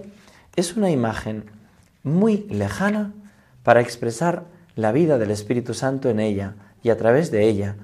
es 0.55 0.77
una 0.77 0.91
imagen 0.91 1.45
muy 2.03 2.45
lejana 2.49 3.13
para 3.63 3.81
expresar 3.81 4.43
la 4.81 4.91
vida 4.91 5.17
del 5.17 5.31
Espíritu 5.31 5.73
Santo 5.73 6.09
en 6.09 6.19
ella 6.19 6.55
y 6.83 6.89
a 6.89 6.97
través 6.97 7.31
de 7.31 7.47
ella. 7.47 7.75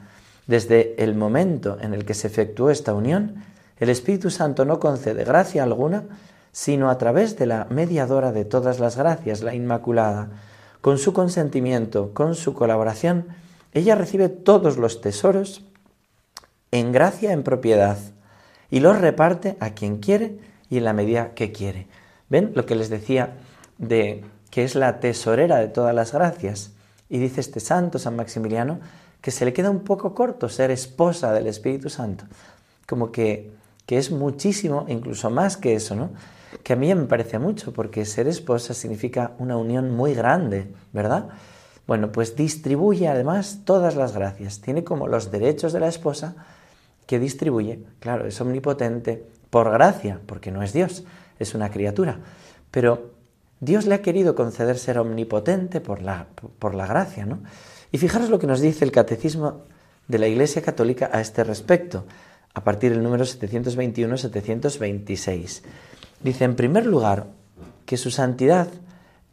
Desde 0.48 1.01
el 1.04 1.16
momento 1.16 1.77
en 1.82 1.94
el 1.94 2.06
que 2.06 2.13
se 2.13 2.27
efectuó 2.27 2.70
esta 2.70 2.94
unión, 2.94 3.44
el 3.80 3.89
Espíritu 3.89 4.30
Santo 4.30 4.66
no 4.66 4.80
concede 4.80 5.24
gracia 5.24 5.63
alguna, 5.63 6.06
sino 6.51 6.89
a 6.89 6.98
través 6.98 7.38
de 7.38 7.46
la 7.46 7.68
mediadora 7.70 8.32
de 8.32 8.46
todas 8.46 8.80
las 8.80 8.98
gracias, 8.98 9.44
la 9.44 9.54
Inmaculada. 9.54 10.30
Con 10.82 10.98
su 10.98 11.13
consentimiento, 11.13 12.13
con 12.13 12.34
su 12.34 12.54
colaboración, 12.54 13.27
ella 13.74 13.96
recibe 13.96 14.30
todos 14.30 14.77
los 14.77 15.01
tesoros 15.01 15.63
en 16.72 16.92
gracia, 16.92 17.32
en 17.32 17.44
propiedad, 17.44 17.98
y 18.70 18.80
los 18.80 19.00
reparte 19.00 19.58
a 19.60 19.72
quien 19.72 19.98
quiere 19.98 20.39
y 20.70 20.77
en 20.77 20.86
la 20.86 20.94
medida 20.94 21.34
que 21.34 21.51
quiere. 21.51 21.88
¿Ven 22.30 22.51
lo 22.56 22.66
que 22.66 22.75
les 22.75 22.89
decía 22.89 23.36
de 23.77 24.25
que 24.50 24.63
es 24.63 24.75
la 24.75 25.00
tesorera 25.00 25.58
de 25.58 25.68
todas 25.68 25.94
las 25.94 26.13
gracias? 26.13 26.72
Y 27.10 27.20
dice 27.20 27.42
este 27.42 27.60
santo, 27.60 28.00
San 28.00 28.16
Maximiliano, 28.16 28.80
que 29.22 29.32
se 29.32 29.46
le 29.46 29.54
queda 29.54 29.70
un 29.70 29.82
poco 29.82 30.14
corto 30.14 30.50
ser 30.50 30.72
esposa 30.72 31.32
del 31.34 31.48
Espíritu 31.48 31.90
Santo. 31.90 32.26
Como 32.88 33.12
que, 33.12 33.52
que 33.86 33.98
es 33.98 34.12
muchísimo, 34.12 34.86
incluso 34.88 35.30
más 35.30 35.58
que 35.58 35.76
eso, 35.76 35.96
¿no? 35.96 36.12
Que 36.64 36.74
a 36.74 36.76
mí 36.76 36.94
me 36.94 37.06
parece 37.06 37.40
mucho, 37.40 37.74
porque 37.74 38.06
ser 38.06 38.28
esposa 38.28 38.74
significa 38.74 39.32
una 39.40 39.58
unión 39.58 39.96
muy 39.96 40.14
grande, 40.14 40.74
¿verdad? 40.94 41.30
Bueno, 41.88 42.12
pues 42.12 42.36
distribuye 42.36 43.08
además 43.08 43.62
todas 43.64 43.96
las 43.96 44.14
gracias. 44.14 44.60
Tiene 44.60 44.84
como 44.84 45.08
los 45.08 45.32
derechos 45.32 45.74
de 45.74 45.80
la 45.80 45.88
esposa 45.88 46.36
que 47.06 47.20
distribuye. 47.20 47.80
Claro, 48.00 48.28
es 48.28 48.40
omnipotente 48.42 49.26
por 49.50 49.72
gracia, 49.72 50.20
porque 50.26 50.52
no 50.52 50.62
es 50.62 50.74
Dios, 50.74 51.06
es 51.40 51.56
una 51.56 51.72
criatura. 51.72 52.20
Pero 52.72 53.12
Dios 53.60 53.86
le 53.86 53.96
ha 53.96 54.02
querido 54.02 54.36
conceder 54.36 54.78
ser 54.78 55.00
omnipotente 55.00 55.82
por 55.82 56.02
la, 56.02 56.28
por 56.60 56.76
la 56.76 56.86
gracia, 56.86 57.26
¿no? 57.26 57.40
Y 57.92 57.98
fijaros 57.98 58.30
lo 58.30 58.40
que 58.40 58.48
nos 58.48 58.62
dice 58.62 58.86
el 58.86 58.92
Catecismo 58.92 59.64
de 60.08 60.20
la 60.20 60.28
Iglesia 60.28 60.62
Católica 60.62 61.10
a 61.12 61.22
este 61.22 61.44
respecto, 61.44 62.06
a 62.54 62.64
partir 62.64 62.92
del 62.92 63.04
número 63.04 63.24
721-726. 63.24 65.62
Dice, 66.22 66.44
en 66.44 66.56
primer 66.56 66.86
lugar, 66.86 67.28
que 67.86 67.98
su 67.98 68.12
santidad 68.12 68.68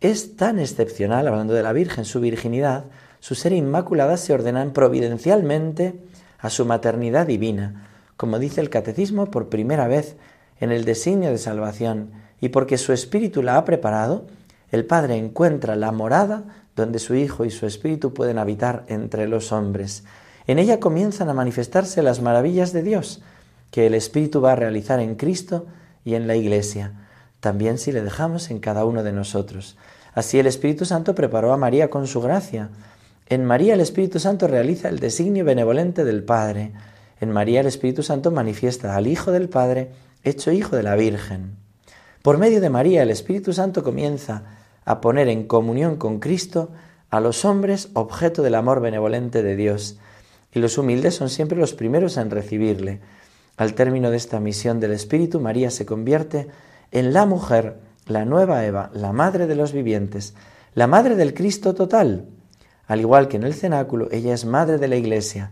es 0.01 0.37
tan 0.37 0.59
excepcional, 0.59 1.27
hablando 1.27 1.55
de 1.55 1.63
la 1.63 1.73
Virgen, 1.73 2.05
su 2.05 2.21
virginidad, 2.21 2.85
su 3.21 3.35
ser 3.35 3.53
inmaculada 3.53 4.17
se 4.17 4.33
ordenan 4.33 4.73
providencialmente 4.73 6.01
a 6.39 6.51
su 6.51 6.67
maternidad 6.67 7.27
divina, 7.27 7.89
como 8.17 8.39
dice 8.39 8.61
el 8.61 8.71
Catecismo 8.71 9.31
por 9.31 9.49
primera 9.49 9.89
vez 9.89 10.17
en 10.61 10.71
el 10.73 10.85
designio 10.85 11.31
de 11.31 11.39
salvación, 11.39 12.13
y 12.45 12.51
porque 12.51 12.77
su 12.77 12.93
Espíritu 12.93 13.43
la 13.43 13.57
ha 13.57 13.65
preparado, 13.65 14.27
el 14.71 14.85
Padre 14.85 15.17
encuentra 15.17 15.77
la 15.77 15.93
morada 15.93 16.45
donde 16.77 16.99
su 16.99 17.15
Hijo 17.15 17.45
y 17.45 17.51
su 17.51 17.65
Espíritu 17.65 18.13
pueden 18.13 18.37
habitar 18.37 18.85
entre 18.89 19.29
los 19.29 19.53
hombres. 19.53 20.05
En 20.47 20.59
ella 20.59 20.79
comienzan 20.79 21.31
a 21.31 21.35
manifestarse 21.35 22.03
las 22.03 22.21
maravillas 22.21 22.75
de 22.75 22.83
Dios, 22.83 23.23
que 23.71 23.87
el 23.87 23.95
Espíritu 23.95 24.43
va 24.43 24.53
a 24.53 24.57
realizar 24.57 25.01
en 25.01 25.15
Cristo 25.15 25.65
y 26.05 26.17
en 26.17 26.27
la 26.27 26.37
Iglesia 26.37 26.93
también 27.41 27.77
si 27.77 27.93
le 27.93 28.03
dejamos 28.03 28.51
en 28.51 28.59
cada 28.59 28.87
uno 28.87 29.03
de 29.03 29.13
nosotros. 29.13 29.77
Así 30.15 30.39
el 30.39 30.47
Espíritu 30.47 30.87
Santo 30.87 31.15
preparó 31.15 31.53
a 31.53 31.59
María 31.59 31.91
con 31.91 32.07
su 32.07 32.23
gracia. 32.23 32.71
En 33.29 33.45
María 33.45 33.75
el 33.75 33.81
Espíritu 33.81 34.19
Santo 34.19 34.49
realiza 34.49 34.89
el 34.89 34.99
designio 34.99 35.45
benevolente 35.45 36.05
del 36.05 36.25
Padre. 36.25 36.73
En 37.21 37.31
María 37.31 37.61
el 37.61 37.67
Espíritu 37.67 38.03
Santo 38.03 38.31
manifiesta 38.31 38.97
al 38.97 39.07
Hijo 39.07 39.31
del 39.31 39.51
Padre, 39.51 39.91
hecho 40.23 40.53
Hijo 40.53 40.75
de 40.75 40.85
la 40.85 40.97
Virgen. 40.97 41.64
Por 42.25 42.39
medio 42.39 42.63
de 42.63 42.71
María 42.71 43.03
el 43.03 43.11
Espíritu 43.11 43.53
Santo 43.53 43.83
comienza 43.83 44.45
a 44.87 45.03
poner 45.03 45.29
en 45.29 45.47
comunión 45.47 45.97
con 45.97 46.21
Cristo 46.21 46.71
a 47.11 47.21
los 47.21 47.45
hombres 47.45 47.91
objeto 47.93 48.41
del 48.41 48.55
amor 48.55 48.81
benevolente 48.81 49.43
de 49.43 49.57
Dios, 49.57 49.99
y 50.51 50.59
los 50.59 50.79
humildes 50.79 51.15
son 51.15 51.29
siempre 51.29 51.59
los 51.59 51.75
primeros 51.75 52.17
en 52.17 52.31
recibirle. 52.31 53.03
Al 53.59 53.75
término 53.75 54.11
de 54.11 54.17
esta 54.17 54.41
misión 54.41 54.81
del 54.81 54.93
Espíritu, 54.93 55.39
María 55.39 55.71
se 55.71 55.85
convierte 55.85 56.49
en 56.93 57.13
la 57.13 57.27
mujer, 57.27 57.77
la 58.07 58.25
nueva 58.25 58.65
Eva, 58.65 58.89
la 58.95 59.13
madre 59.13 59.47
de 59.47 59.57
los 59.57 59.75
vivientes, 59.75 60.35
la 60.75 60.87
madre 60.87 61.17
del 61.17 61.35
Cristo 61.35 61.75
total. 61.75 62.25
Al 62.87 63.01
igual 63.01 63.29
que 63.29 63.37
en 63.37 63.43
el 63.43 63.53
cenáculo, 63.53 64.09
ella 64.13 64.33
es 64.33 64.47
madre 64.47 64.79
de 64.79 64.89
la 64.89 64.97
Iglesia, 64.97 65.51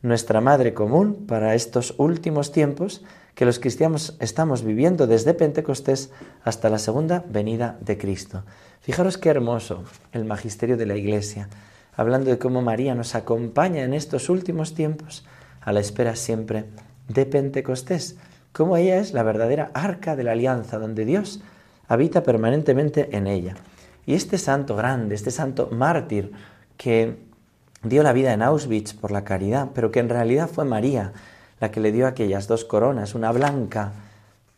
nuestra 0.00 0.40
madre 0.40 0.72
común 0.72 1.26
para 1.26 1.54
estos 1.54 1.94
últimos 1.98 2.50
tiempos 2.50 3.04
que 3.34 3.44
los 3.44 3.58
cristianos 3.58 4.16
estamos 4.20 4.62
viviendo 4.62 5.06
desde 5.06 5.34
Pentecostés 5.34 6.10
hasta 6.44 6.70
la 6.70 6.78
segunda 6.78 7.24
venida 7.28 7.78
de 7.80 7.98
Cristo. 7.98 8.44
Fijaros 8.80 9.18
qué 9.18 9.30
hermoso 9.30 9.84
el 10.12 10.24
magisterio 10.24 10.76
de 10.76 10.86
la 10.86 10.96
Iglesia, 10.96 11.48
hablando 11.96 12.30
de 12.30 12.38
cómo 12.38 12.62
María 12.62 12.94
nos 12.94 13.14
acompaña 13.14 13.82
en 13.82 13.94
estos 13.94 14.28
últimos 14.28 14.74
tiempos 14.74 15.24
a 15.60 15.72
la 15.72 15.80
espera 15.80 16.16
siempre 16.16 16.66
de 17.08 17.26
Pentecostés 17.26 18.16
cómo 18.54 18.76
ella 18.76 18.98
es 18.98 19.12
la 19.12 19.24
verdadera 19.24 19.70
arca 19.74 20.16
de 20.16 20.22
la 20.22 20.32
alianza, 20.32 20.78
donde 20.78 21.04
Dios 21.04 21.40
habita 21.88 22.22
permanentemente 22.22 23.14
en 23.14 23.26
ella. 23.26 23.56
Y 24.06 24.14
este 24.14 24.38
santo 24.38 24.76
grande, 24.76 25.16
este 25.16 25.32
santo 25.32 25.68
mártir 25.72 26.32
que 26.76 27.16
dio 27.82 28.02
la 28.02 28.12
vida 28.12 28.32
en 28.32 28.42
Auschwitz 28.42 28.94
por 28.94 29.10
la 29.10 29.24
caridad, 29.24 29.70
pero 29.74 29.90
que 29.90 29.98
en 29.98 30.08
realidad 30.08 30.48
fue 30.48 30.64
María 30.64 31.12
la 31.60 31.70
que 31.70 31.80
le 31.80 31.92
dio 31.92 32.06
aquellas 32.06 32.48
dos 32.48 32.64
coronas, 32.64 33.14
una 33.14 33.32
blanca 33.32 33.92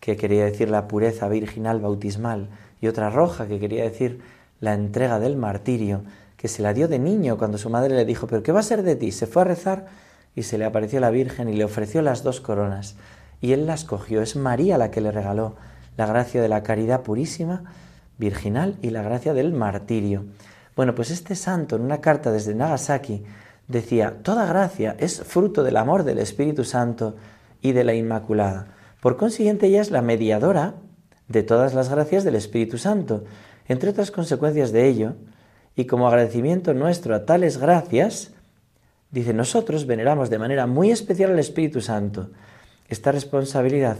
que 0.00 0.16
quería 0.16 0.44
decir 0.44 0.70
la 0.70 0.88
pureza 0.88 1.28
virginal 1.28 1.80
bautismal 1.80 2.48
y 2.80 2.88
otra 2.88 3.10
roja 3.10 3.46
que 3.46 3.58
quería 3.58 3.84
decir 3.84 4.20
la 4.60 4.74
entrega 4.74 5.18
del 5.18 5.36
martirio, 5.36 6.02
que 6.36 6.48
se 6.48 6.62
la 6.62 6.74
dio 6.74 6.88
de 6.88 6.98
niño 6.98 7.38
cuando 7.38 7.58
su 7.58 7.70
madre 7.70 7.94
le 7.94 8.04
dijo, 8.04 8.26
pero 8.26 8.42
¿qué 8.42 8.52
va 8.52 8.60
a 8.60 8.64
ser 8.64 8.82
de 8.82 8.96
ti? 8.96 9.12
Se 9.12 9.26
fue 9.26 9.42
a 9.42 9.46
rezar 9.46 9.86
y 10.34 10.42
se 10.42 10.58
le 10.58 10.64
apareció 10.64 11.00
la 11.00 11.10
Virgen 11.10 11.48
y 11.48 11.56
le 11.56 11.64
ofreció 11.64 12.02
las 12.02 12.22
dos 12.22 12.40
coronas. 12.40 12.96
Y 13.40 13.52
él 13.52 13.66
las 13.66 13.84
cogió. 13.84 14.22
Es 14.22 14.36
María 14.36 14.78
la 14.78 14.90
que 14.90 15.00
le 15.00 15.10
regaló 15.10 15.56
la 15.96 16.06
gracia 16.06 16.42
de 16.42 16.48
la 16.48 16.62
caridad 16.62 17.02
purísima, 17.02 17.64
virginal, 18.18 18.76
y 18.82 18.90
la 18.90 19.02
gracia 19.02 19.34
del 19.34 19.52
martirio. 19.52 20.24
Bueno, 20.74 20.94
pues 20.94 21.10
este 21.10 21.34
santo 21.34 21.76
en 21.76 21.82
una 21.82 22.00
carta 22.00 22.32
desde 22.32 22.54
Nagasaki 22.54 23.24
decía, 23.68 24.22
toda 24.22 24.46
gracia 24.46 24.96
es 24.98 25.22
fruto 25.22 25.62
del 25.62 25.76
amor 25.76 26.04
del 26.04 26.18
Espíritu 26.18 26.64
Santo 26.64 27.16
y 27.60 27.72
de 27.72 27.84
la 27.84 27.94
Inmaculada. 27.94 28.68
Por 29.00 29.16
consiguiente, 29.16 29.66
ella 29.66 29.80
es 29.80 29.90
la 29.90 30.02
mediadora 30.02 30.74
de 31.28 31.42
todas 31.42 31.74
las 31.74 31.90
gracias 31.90 32.24
del 32.24 32.36
Espíritu 32.36 32.78
Santo. 32.78 33.24
Entre 33.68 33.90
otras 33.90 34.10
consecuencias 34.10 34.72
de 34.72 34.86
ello, 34.86 35.14
y 35.74 35.84
como 35.84 36.08
agradecimiento 36.08 36.72
nuestro 36.72 37.14
a 37.14 37.26
tales 37.26 37.58
gracias, 37.58 38.32
dice, 39.10 39.34
nosotros 39.34 39.86
veneramos 39.86 40.30
de 40.30 40.38
manera 40.38 40.66
muy 40.66 40.90
especial 40.90 41.32
al 41.32 41.38
Espíritu 41.38 41.80
Santo. 41.80 42.30
Esta 42.88 43.12
responsabilidad 43.12 43.98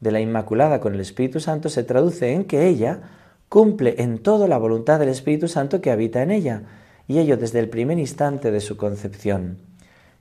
de 0.00 0.12
la 0.12 0.20
Inmaculada 0.20 0.80
con 0.80 0.94
el 0.94 1.00
Espíritu 1.00 1.40
Santo 1.40 1.68
se 1.68 1.82
traduce 1.82 2.32
en 2.32 2.44
que 2.44 2.66
ella 2.66 3.00
cumple 3.48 3.96
en 3.98 4.18
todo 4.18 4.46
la 4.46 4.58
voluntad 4.58 4.98
del 4.98 5.08
Espíritu 5.08 5.48
Santo 5.48 5.80
que 5.80 5.90
habita 5.90 6.22
en 6.22 6.30
ella, 6.30 6.62
y 7.08 7.18
ello 7.18 7.36
desde 7.36 7.58
el 7.58 7.70
primer 7.70 7.98
instante 7.98 8.52
de 8.52 8.60
su 8.60 8.76
concepción. 8.76 9.58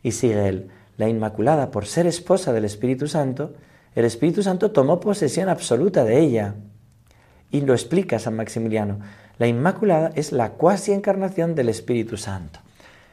Y 0.02 0.14
sigue 0.14 0.48
él, 0.48 0.70
la 0.98 1.08
Inmaculada, 1.08 1.70
por 1.70 1.86
ser 1.86 2.08
esposa 2.08 2.54
del 2.54 2.66
Espíritu 2.66 3.08
Santo, 3.08 3.54
el 3.94 4.06
Espíritu 4.06 4.42
Santo 4.42 4.72
tomó 4.72 5.00
posesión 5.00 5.50
absoluta 5.50 6.04
de 6.04 6.20
ella. 6.20 6.56
Y 7.52 7.62
lo 7.62 7.74
explica 7.74 8.18
San 8.18 8.36
Maximiliano. 8.36 9.00
La 9.38 9.48
Inmaculada 9.48 10.12
es 10.16 10.32
la 10.32 10.52
cuasi 10.52 10.94
encarnación 10.94 11.54
del 11.54 11.70
Espíritu 11.70 12.18
Santo. 12.18 12.60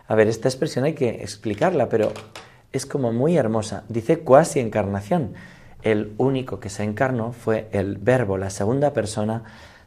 A 0.07 0.15
ver, 0.15 0.29
esta 0.29 0.49
expresión 0.49 0.85
hay 0.85 0.95
que 0.95 1.23
explicarla, 1.23 1.89
pero 1.89 2.13
es 2.73 2.87
como 2.87 3.13
muy 3.13 3.37
hermosa. 3.37 3.85
Dice 3.89 4.21
cuasi 4.21 4.61
encarnación. 4.61 5.35
El 5.83 6.15
único 6.17 6.61
que 6.61 6.71
se 6.71 6.85
encarnó 6.85 7.33
fue 7.33 7.69
el 7.73 7.99
Verbo, 7.99 8.39
la 8.39 8.51
segunda 8.51 8.93
persona 8.93 9.45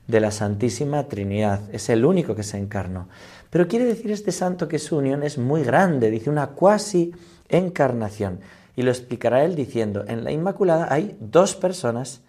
de 0.07 0.19
la 0.19 0.31
Santísima 0.31 1.07
Trinidad. 1.07 1.61
Es 1.71 1.89
el 1.89 2.05
único 2.05 2.35
que 2.35 2.43
se 2.43 2.57
encarnó. 2.57 3.09
Pero 3.49 3.67
quiere 3.67 3.85
decir 3.85 4.11
este 4.11 4.31
santo 4.31 4.67
que 4.67 4.79
su 4.79 4.97
unión 4.97 5.23
es 5.23 5.37
muy 5.37 5.63
grande, 5.63 6.09
dice 6.11 6.29
una 6.29 6.47
cuasi 6.47 7.13
encarnación. 7.49 8.39
Y 8.75 8.83
lo 8.83 8.91
explicará 8.91 9.43
él 9.43 9.55
diciendo, 9.55 10.05
en 10.07 10.23
la 10.23 10.31
Inmaculada 10.31 10.87
hay 10.91 11.17
dos 11.19 11.55
personas 11.55 12.21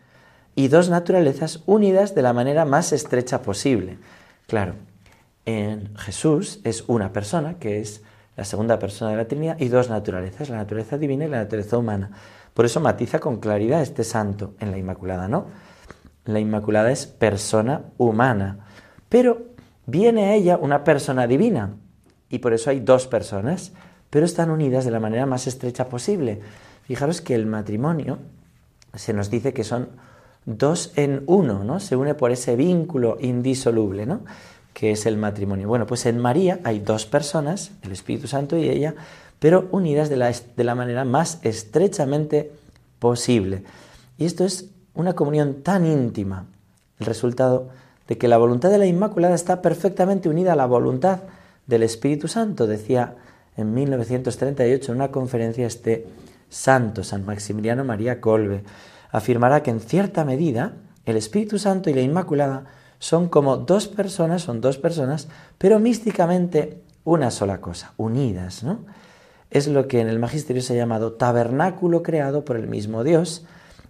y 0.54 0.68
dos 0.68 0.88
naturalezas 0.88 1.62
unidas 1.66 2.14
de 2.14 2.22
la 2.22 2.32
manera 2.32 2.64
más 2.64 2.92
estrecha 2.92 3.42
posible. 3.42 3.98
Claro, 4.46 4.74
en 5.44 5.94
Jesús 5.96 6.60
es 6.64 6.84
una 6.88 7.12
persona, 7.12 7.58
que 7.58 7.80
es 7.80 8.02
la 8.36 8.44
segunda 8.44 8.78
persona 8.78 9.10
de 9.10 9.16
la 9.18 9.28
Trinidad, 9.28 9.56
y 9.58 9.68
dos 9.68 9.90
naturalezas, 9.90 10.48
la 10.48 10.56
naturaleza 10.56 10.98
divina 10.98 11.26
y 11.26 11.28
la 11.28 11.38
naturaleza 11.38 11.78
humana. 11.78 12.10
Por 12.54 12.64
eso 12.64 12.80
matiza 12.80 13.18
con 13.18 13.38
claridad 13.38 13.82
este 13.82 14.04
santo 14.04 14.54
en 14.58 14.70
la 14.70 14.78
Inmaculada, 14.78 15.28
¿no? 15.28 15.46
La 16.28 16.40
Inmaculada 16.40 16.92
es 16.92 17.06
persona 17.06 17.84
humana, 17.96 18.66
pero 19.08 19.46
viene 19.86 20.26
a 20.26 20.34
ella 20.34 20.58
una 20.58 20.84
persona 20.84 21.26
divina, 21.26 21.76
y 22.28 22.40
por 22.40 22.52
eso 22.52 22.68
hay 22.68 22.80
dos 22.80 23.06
personas, 23.06 23.72
pero 24.10 24.26
están 24.26 24.50
unidas 24.50 24.84
de 24.84 24.90
la 24.90 25.00
manera 25.00 25.24
más 25.24 25.46
estrecha 25.46 25.88
posible. 25.88 26.42
Fijaros 26.82 27.22
que 27.22 27.34
el 27.34 27.46
matrimonio 27.46 28.18
se 28.92 29.14
nos 29.14 29.30
dice 29.30 29.54
que 29.54 29.64
son 29.64 29.88
dos 30.44 30.92
en 30.96 31.22
uno, 31.24 31.64
¿no? 31.64 31.80
Se 31.80 31.96
une 31.96 32.14
por 32.14 32.30
ese 32.30 32.56
vínculo 32.56 33.16
indisoluble, 33.18 34.04
¿no? 34.04 34.20
Que 34.74 34.90
es 34.90 35.06
el 35.06 35.16
matrimonio. 35.16 35.66
Bueno, 35.66 35.86
pues 35.86 36.04
en 36.04 36.18
María 36.18 36.60
hay 36.62 36.80
dos 36.80 37.06
personas, 37.06 37.70
el 37.80 37.92
Espíritu 37.92 38.28
Santo 38.28 38.58
y 38.58 38.68
ella, 38.68 38.94
pero 39.38 39.66
unidas 39.70 40.10
de 40.10 40.16
la, 40.16 40.30
de 40.30 40.64
la 40.64 40.74
manera 40.74 41.06
más 41.06 41.38
estrechamente 41.42 42.52
posible. 42.98 43.62
Y 44.18 44.26
esto 44.26 44.44
es 44.44 44.68
una 44.98 45.14
comunión 45.14 45.62
tan 45.62 45.86
íntima, 45.86 46.46
el 46.98 47.06
resultado 47.06 47.68
de 48.08 48.18
que 48.18 48.26
la 48.26 48.36
voluntad 48.36 48.68
de 48.68 48.78
la 48.78 48.86
Inmaculada 48.86 49.36
está 49.36 49.62
perfectamente 49.62 50.28
unida 50.28 50.54
a 50.54 50.56
la 50.56 50.66
voluntad 50.66 51.20
del 51.68 51.84
Espíritu 51.84 52.26
Santo, 52.26 52.66
decía 52.66 53.14
en 53.56 53.74
1938 53.74 54.90
en 54.90 54.96
una 54.96 55.12
conferencia 55.12 55.68
este 55.68 56.08
santo, 56.48 57.04
San 57.04 57.24
Maximiliano 57.24 57.84
María 57.84 58.20
Colbe 58.20 58.64
afirmará 59.12 59.62
que 59.62 59.70
en 59.70 59.78
cierta 59.78 60.24
medida 60.24 60.72
el 61.04 61.16
Espíritu 61.16 61.60
Santo 61.60 61.90
y 61.90 61.94
la 61.94 62.00
Inmaculada 62.00 62.64
son 62.98 63.28
como 63.28 63.56
dos 63.56 63.86
personas, 63.86 64.42
son 64.42 64.60
dos 64.60 64.78
personas, 64.78 65.28
pero 65.58 65.78
místicamente 65.78 66.82
una 67.04 67.30
sola 67.30 67.60
cosa, 67.60 67.92
unidas, 67.98 68.64
¿no? 68.64 68.80
Es 69.50 69.68
lo 69.68 69.86
que 69.86 70.00
en 70.00 70.08
el 70.08 70.18
magisterio 70.18 70.60
se 70.60 70.72
ha 70.72 70.76
llamado 70.76 71.12
tabernáculo 71.12 72.02
creado 72.02 72.44
por 72.44 72.56
el 72.56 72.66
mismo 72.66 73.04
Dios, 73.04 73.46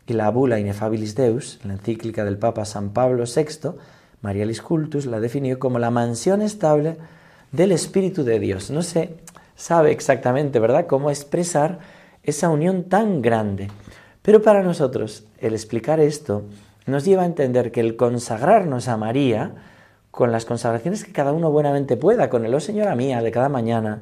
y 0.08 0.14
la 0.14 0.30
bula 0.30 0.58
Inefabilis 0.58 1.14
Deus, 1.14 1.60
la 1.64 1.74
encíclica 1.74 2.24
del 2.24 2.38
Papa 2.38 2.64
San 2.64 2.94
Pablo 2.94 3.24
VI, 3.24 3.72
Marialis 4.22 4.62
Cultus, 4.62 5.04
la 5.04 5.20
definió 5.20 5.58
como 5.58 5.78
la 5.78 5.90
mansión 5.90 6.40
estable 6.40 6.96
del 7.52 7.72
Espíritu 7.72 8.24
de 8.24 8.40
Dios. 8.40 8.70
No 8.70 8.82
se 8.82 9.16
sabe 9.54 9.92
exactamente, 9.92 10.60
¿verdad?, 10.60 10.86
cómo 10.86 11.10
expresar 11.10 11.80
esa 12.22 12.48
unión 12.48 12.84
tan 12.84 13.20
grande. 13.20 13.68
Pero 14.22 14.40
para 14.40 14.62
nosotros 14.62 15.24
el 15.40 15.52
explicar 15.52 16.00
esto 16.00 16.42
nos 16.86 17.04
lleva 17.04 17.24
a 17.24 17.26
entender 17.26 17.70
que 17.70 17.80
el 17.80 17.96
consagrarnos 17.96 18.88
a 18.88 18.96
María, 18.96 19.52
con 20.10 20.32
las 20.32 20.46
consagraciones 20.46 21.04
que 21.04 21.12
cada 21.12 21.32
uno 21.32 21.50
buenamente 21.50 21.98
pueda, 21.98 22.30
con 22.30 22.46
el 22.46 22.54
Oh 22.54 22.60
Señora 22.60 22.96
mía 22.96 23.20
de 23.20 23.30
cada 23.30 23.50
mañana, 23.50 24.00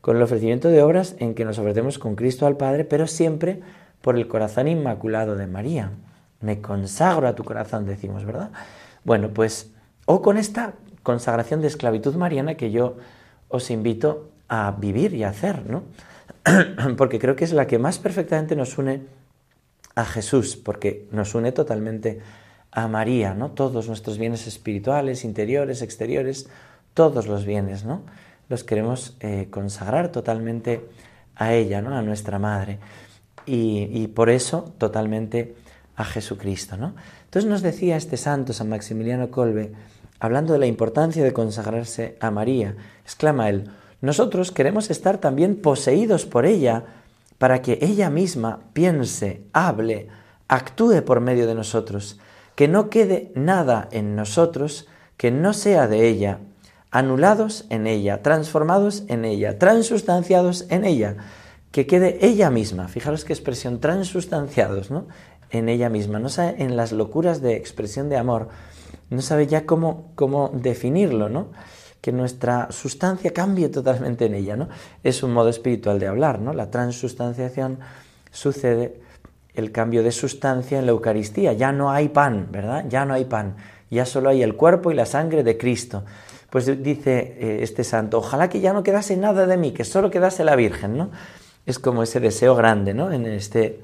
con 0.00 0.16
el 0.16 0.22
ofrecimiento 0.22 0.68
de 0.68 0.82
obras 0.82 1.16
en 1.18 1.34
que 1.34 1.44
nos 1.44 1.58
ofrecemos 1.58 1.98
con 1.98 2.14
Cristo 2.14 2.46
al 2.46 2.56
Padre, 2.56 2.84
pero 2.84 3.08
siempre 3.08 3.60
por 4.00 4.16
el 4.16 4.28
corazón 4.28 4.68
inmaculado 4.68 5.36
de 5.36 5.46
María. 5.46 5.90
Me 6.40 6.60
consagro 6.60 7.28
a 7.28 7.34
tu 7.34 7.44
corazón, 7.44 7.86
decimos, 7.86 8.24
¿verdad? 8.24 8.50
Bueno, 9.04 9.30
pues, 9.30 9.72
o 10.06 10.22
con 10.22 10.36
esta 10.36 10.74
consagración 11.02 11.60
de 11.60 11.68
esclavitud 11.68 12.14
mariana 12.14 12.54
que 12.54 12.70
yo 12.70 12.96
os 13.48 13.70
invito 13.70 14.30
a 14.48 14.70
vivir 14.72 15.14
y 15.14 15.24
a 15.24 15.30
hacer, 15.30 15.68
¿no? 15.68 15.82
Porque 16.96 17.18
creo 17.18 17.36
que 17.36 17.44
es 17.44 17.52
la 17.52 17.66
que 17.66 17.78
más 17.78 17.98
perfectamente 17.98 18.56
nos 18.56 18.78
une 18.78 19.02
a 19.94 20.04
Jesús, 20.04 20.56
porque 20.56 21.08
nos 21.10 21.34
une 21.34 21.50
totalmente 21.50 22.20
a 22.70 22.86
María, 22.86 23.34
¿no? 23.34 23.50
Todos 23.50 23.88
nuestros 23.88 24.16
bienes 24.16 24.46
espirituales, 24.46 25.24
interiores, 25.24 25.82
exteriores, 25.82 26.48
todos 26.94 27.26
los 27.26 27.44
bienes, 27.44 27.84
¿no? 27.84 28.02
Los 28.48 28.62
queremos 28.62 29.16
eh, 29.20 29.48
consagrar 29.50 30.12
totalmente 30.12 30.88
a 31.34 31.52
ella, 31.52 31.82
¿no? 31.82 31.96
A 31.96 32.02
nuestra 32.02 32.38
Madre. 32.38 32.78
Y, 33.50 34.08
por 34.08 34.28
eso 34.28 34.72
totalmente 34.76 35.54
a 35.96 36.04
Jesucristo, 36.04 36.76
¿no? 36.76 36.94
Entonces 37.24 37.50
nos 37.50 37.62
decía 37.62 37.96
este 37.96 38.18
santo, 38.18 38.52
San 38.52 38.68
Maximiliano 38.68 39.30
Colbe, 39.30 39.72
hablando 40.20 40.52
de 40.52 40.58
la 40.58 40.66
importancia 40.66 41.24
de 41.24 41.32
consagrarse 41.32 42.16
a 42.20 42.30
María, 42.30 42.76
exclama 43.04 43.48
él, 43.48 43.70
nosotros 44.02 44.52
queremos 44.52 44.90
estar 44.90 45.18
también 45.18 45.56
poseídos 45.56 46.26
por 46.26 46.44
ella, 46.44 46.84
para 47.38 47.62
que 47.62 47.78
ella 47.80 48.10
misma 48.10 48.60
piense, 48.72 49.42
hable, 49.52 50.08
actúe 50.48 51.02
por 51.04 51.20
medio 51.20 51.46
de 51.46 51.54
nosotros, 51.54 52.18
que 52.54 52.68
no 52.68 52.90
quede 52.90 53.32
nada 53.34 53.88
en 53.92 54.14
nosotros 54.14 54.88
que 55.16 55.30
no 55.30 55.52
sea 55.52 55.88
de 55.88 56.06
ella, 56.06 56.38
anulados 56.90 57.64
en 57.70 57.86
ella, 57.86 58.22
transformados 58.22 59.04
en 59.08 59.24
ella, 59.24 59.58
transustanciados 59.58 60.66
en 60.68 60.84
ella, 60.84 61.16
que 61.70 61.86
quede 61.86 62.18
ella 62.24 62.50
misma, 62.50 62.88
fijaros 62.88 63.24
qué 63.24 63.32
expresión, 63.32 63.80
transustanciados, 63.80 64.90
¿no? 64.90 65.06
En 65.50 65.68
ella 65.68 65.88
misma, 65.88 66.18
no 66.18 66.28
sabe, 66.28 66.62
en 66.62 66.76
las 66.76 66.92
locuras 66.92 67.40
de 67.40 67.56
expresión 67.56 68.08
de 68.08 68.16
amor, 68.16 68.48
no 69.10 69.22
sabe 69.22 69.46
ya 69.46 69.64
cómo, 69.64 70.12
cómo 70.14 70.50
definirlo, 70.52 71.28
¿no? 71.28 71.48
que 72.00 72.12
nuestra 72.12 72.70
sustancia 72.70 73.32
cambie 73.32 73.68
totalmente 73.68 74.26
en 74.26 74.34
ella, 74.34 74.56
¿no? 74.56 74.68
Es 75.02 75.22
un 75.22 75.32
modo 75.32 75.48
espiritual 75.48 75.98
de 75.98 76.06
hablar, 76.06 76.38
¿no? 76.38 76.52
La 76.52 76.70
transustanciación 76.70 77.80
sucede 78.30 79.00
el 79.54 79.72
cambio 79.72 80.02
de 80.04 80.12
sustancia 80.12 80.78
en 80.78 80.86
la 80.86 80.92
Eucaristía. 80.92 81.52
Ya 81.54 81.72
no 81.72 81.90
hay 81.90 82.08
pan, 82.08 82.48
¿verdad? 82.52 82.84
Ya 82.88 83.04
no 83.04 83.14
hay 83.14 83.24
pan. 83.24 83.56
Ya 83.90 84.04
solo 84.04 84.28
hay 84.28 84.42
el 84.42 84.54
cuerpo 84.54 84.92
y 84.92 84.94
la 84.94 85.06
sangre 85.06 85.42
de 85.42 85.58
Cristo. 85.58 86.04
Pues 86.50 86.66
dice 86.82 87.36
eh, 87.38 87.58
este 87.62 87.82
santo, 87.82 88.18
ojalá 88.18 88.48
que 88.48 88.60
ya 88.60 88.72
no 88.72 88.82
quedase 88.82 89.16
nada 89.16 89.46
de 89.46 89.56
mí, 89.56 89.72
que 89.72 89.84
solo 89.84 90.10
quedase 90.10 90.44
la 90.44 90.54
Virgen, 90.56 90.96
¿no? 90.96 91.10
Es 91.68 91.78
como 91.78 92.02
ese 92.02 92.18
deseo 92.18 92.56
grande, 92.56 92.94
¿no? 92.94 93.12
En 93.12 93.26
este 93.26 93.80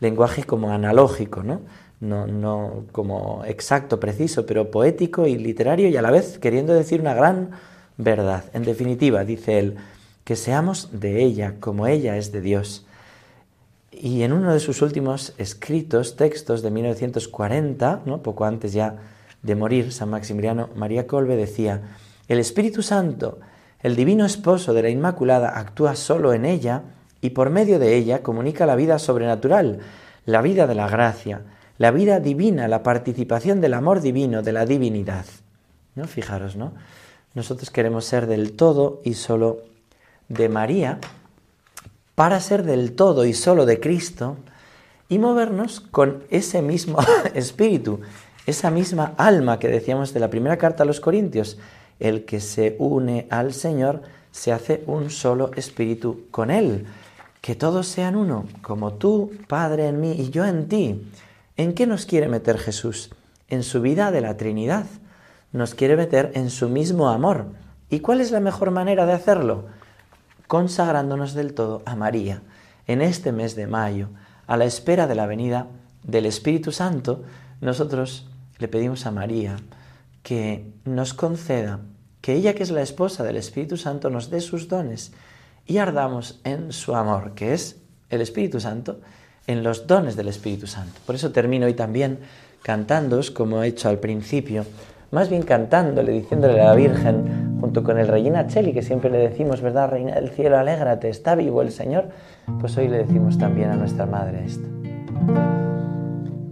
lenguaje 0.00 0.44
como 0.44 0.70
analógico, 0.70 1.42
¿no? 1.42 1.60
no, 2.00 2.26
no 2.26 2.84
como 2.92 3.42
exacto, 3.46 3.98
preciso, 4.00 4.46
pero 4.46 4.70
poético 4.70 5.26
y 5.26 5.36
literario 5.36 5.88
y 5.88 5.96
a 5.96 6.02
la 6.02 6.10
vez 6.10 6.38
queriendo 6.38 6.74
decir 6.74 7.00
una 7.00 7.14
gran 7.14 7.50
verdad. 7.96 8.44
En 8.52 8.64
definitiva, 8.64 9.24
dice 9.24 9.58
él, 9.58 9.76
que 10.24 10.36
seamos 10.36 10.90
de 10.92 11.22
ella 11.22 11.54
como 11.60 11.86
ella 11.86 12.16
es 12.16 12.32
de 12.32 12.40
Dios. 12.40 12.84
Y 13.92 14.22
en 14.22 14.32
uno 14.32 14.52
de 14.52 14.60
sus 14.60 14.82
últimos 14.82 15.32
escritos, 15.38 16.16
textos 16.16 16.62
de 16.62 16.70
1940, 16.70 18.02
¿no? 18.04 18.22
poco 18.22 18.44
antes 18.44 18.72
ya 18.72 18.96
de 19.42 19.54
morir, 19.54 19.92
San 19.92 20.10
Maximiliano 20.10 20.68
María 20.76 21.06
Colbe 21.06 21.36
decía, 21.36 21.82
el 22.28 22.38
Espíritu 22.38 22.82
Santo, 22.82 23.38
el 23.80 23.96
divino 23.96 24.26
esposo 24.26 24.74
de 24.74 24.82
la 24.82 24.90
Inmaculada, 24.90 25.58
actúa 25.58 25.94
solo 25.94 26.34
en 26.34 26.44
ella 26.44 26.82
y 27.26 27.30
por 27.30 27.50
medio 27.50 27.80
de 27.80 27.96
ella 27.96 28.22
comunica 28.22 28.66
la 28.66 28.76
vida 28.76 29.00
sobrenatural, 29.00 29.80
la 30.26 30.42
vida 30.42 30.68
de 30.68 30.76
la 30.76 30.88
gracia, 30.88 31.42
la 31.76 31.90
vida 31.90 32.20
divina, 32.20 32.68
la 32.68 32.84
participación 32.84 33.60
del 33.60 33.74
amor 33.74 34.00
divino, 34.00 34.42
de 34.42 34.52
la 34.52 34.64
divinidad. 34.64 35.26
¿No? 35.96 36.04
Fijaros, 36.04 36.54
¿no? 36.54 36.72
Nosotros 37.34 37.70
queremos 37.70 38.04
ser 38.04 38.28
del 38.28 38.52
todo 38.52 39.00
y 39.02 39.14
solo 39.14 39.58
de 40.28 40.48
María, 40.48 41.00
para 42.14 42.38
ser 42.38 42.62
del 42.62 42.92
todo 42.92 43.26
y 43.26 43.32
solo 43.32 43.66
de 43.66 43.80
Cristo 43.80 44.36
y 45.08 45.18
movernos 45.18 45.80
con 45.80 46.22
ese 46.30 46.62
mismo 46.62 47.00
espíritu, 47.34 48.02
esa 48.46 48.70
misma 48.70 49.14
alma 49.16 49.58
que 49.58 49.66
decíamos 49.66 50.14
de 50.14 50.20
la 50.20 50.30
primera 50.30 50.58
carta 50.58 50.84
a 50.84 50.86
los 50.86 51.00
Corintios. 51.00 51.58
El 51.98 52.24
que 52.24 52.38
se 52.38 52.76
une 52.78 53.26
al 53.30 53.52
Señor 53.52 54.02
se 54.30 54.52
hace 54.52 54.84
un 54.86 55.10
solo 55.10 55.50
espíritu 55.56 56.26
con 56.30 56.52
Él. 56.52 56.86
Que 57.46 57.54
todos 57.54 57.86
sean 57.86 58.16
uno, 58.16 58.46
como 58.60 58.94
tú, 58.94 59.30
Padre, 59.46 59.86
en 59.86 60.00
mí 60.00 60.16
y 60.18 60.30
yo 60.30 60.44
en 60.44 60.66
ti. 60.66 61.08
¿En 61.56 61.74
qué 61.74 61.86
nos 61.86 62.04
quiere 62.04 62.26
meter 62.26 62.58
Jesús? 62.58 63.10
En 63.46 63.62
su 63.62 63.80
vida 63.80 64.10
de 64.10 64.20
la 64.20 64.36
Trinidad. 64.36 64.86
Nos 65.52 65.76
quiere 65.76 65.96
meter 65.96 66.32
en 66.34 66.50
su 66.50 66.68
mismo 66.68 67.08
amor. 67.08 67.46
¿Y 67.88 68.00
cuál 68.00 68.20
es 68.20 68.32
la 68.32 68.40
mejor 68.40 68.72
manera 68.72 69.06
de 69.06 69.12
hacerlo? 69.12 69.66
consagrándonos 70.46 71.34
del 71.34 71.54
todo 71.54 71.82
a 71.86 71.96
María 71.96 72.42
en 72.86 73.02
este 73.02 73.32
mes 73.32 73.56
de 73.56 73.66
mayo, 73.66 74.08
a 74.46 74.56
la 74.56 74.64
espera 74.64 75.06
de 75.06 75.14
la 75.14 75.26
venida 75.26 75.66
del 76.04 76.26
Espíritu 76.26 76.70
Santo, 76.70 77.24
nosotros 77.60 78.28
le 78.58 78.68
pedimos 78.68 79.06
a 79.06 79.10
María 79.10 79.56
que 80.22 80.72
nos 80.84 81.14
conceda 81.14 81.80
que 82.20 82.34
ella 82.34 82.54
que 82.54 82.62
es 82.62 82.70
la 82.70 82.82
esposa 82.82 83.24
del 83.24 83.36
Espíritu 83.36 83.76
Santo 83.76 84.08
nos 84.10 84.30
dé 84.30 84.40
sus 84.40 84.68
dones 84.68 85.12
y 85.66 85.78
ardamos 85.78 86.40
en 86.44 86.72
su 86.72 86.94
amor, 86.94 87.32
que 87.32 87.52
es 87.52 87.76
el 88.10 88.20
Espíritu 88.20 88.60
Santo, 88.60 89.00
en 89.46 89.62
los 89.62 89.86
dones 89.86 90.16
del 90.16 90.28
Espíritu 90.28 90.66
Santo. 90.66 91.00
Por 91.06 91.14
eso 91.14 91.32
termino 91.32 91.66
hoy 91.66 91.74
también 91.74 92.18
cantándoos, 92.62 93.30
como 93.30 93.62
he 93.62 93.68
hecho 93.68 93.88
al 93.88 93.98
principio, 93.98 94.64
más 95.10 95.28
bien 95.28 95.42
cantándole, 95.42 96.12
diciéndole 96.12 96.60
a 96.60 96.66
la 96.66 96.74
Virgen, 96.74 97.58
junto 97.60 97.84
con 97.84 97.98
el 97.98 98.08
Regina 98.08 98.46
Cheli, 98.48 98.72
que 98.72 98.82
siempre 98.82 99.10
le 99.10 99.18
decimos, 99.18 99.60
¿verdad, 99.60 99.90
Reina 99.90 100.16
del 100.16 100.30
Cielo, 100.30 100.58
alégrate, 100.58 101.08
está 101.08 101.34
vivo 101.34 101.62
el 101.62 101.70
Señor? 101.70 102.08
Pues 102.60 102.76
hoy 102.76 102.88
le 102.88 102.98
decimos 102.98 103.38
también 103.38 103.70
a 103.70 103.76
nuestra 103.76 104.04
Madre 104.06 104.44
esto. 104.44 104.66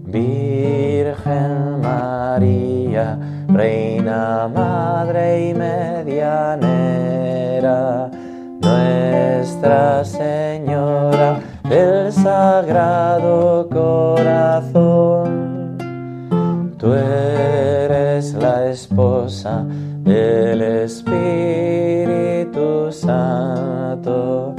Virgen 0.07 1.81
María, 1.81 3.19
Reina, 3.49 4.49
Madre 4.49 5.51
y 5.51 5.55
Medianera, 5.55 6.51
Nuestra 9.45 10.03
Señora 10.07 11.39
del 11.69 12.11
Sagrado 12.11 13.69
Corazón, 13.69 14.97
tú 16.79 16.95
la 18.41 18.71
esposa 18.71 19.67
del 20.03 20.63
Espíritu 20.87 21.21
Santo. 22.91 24.55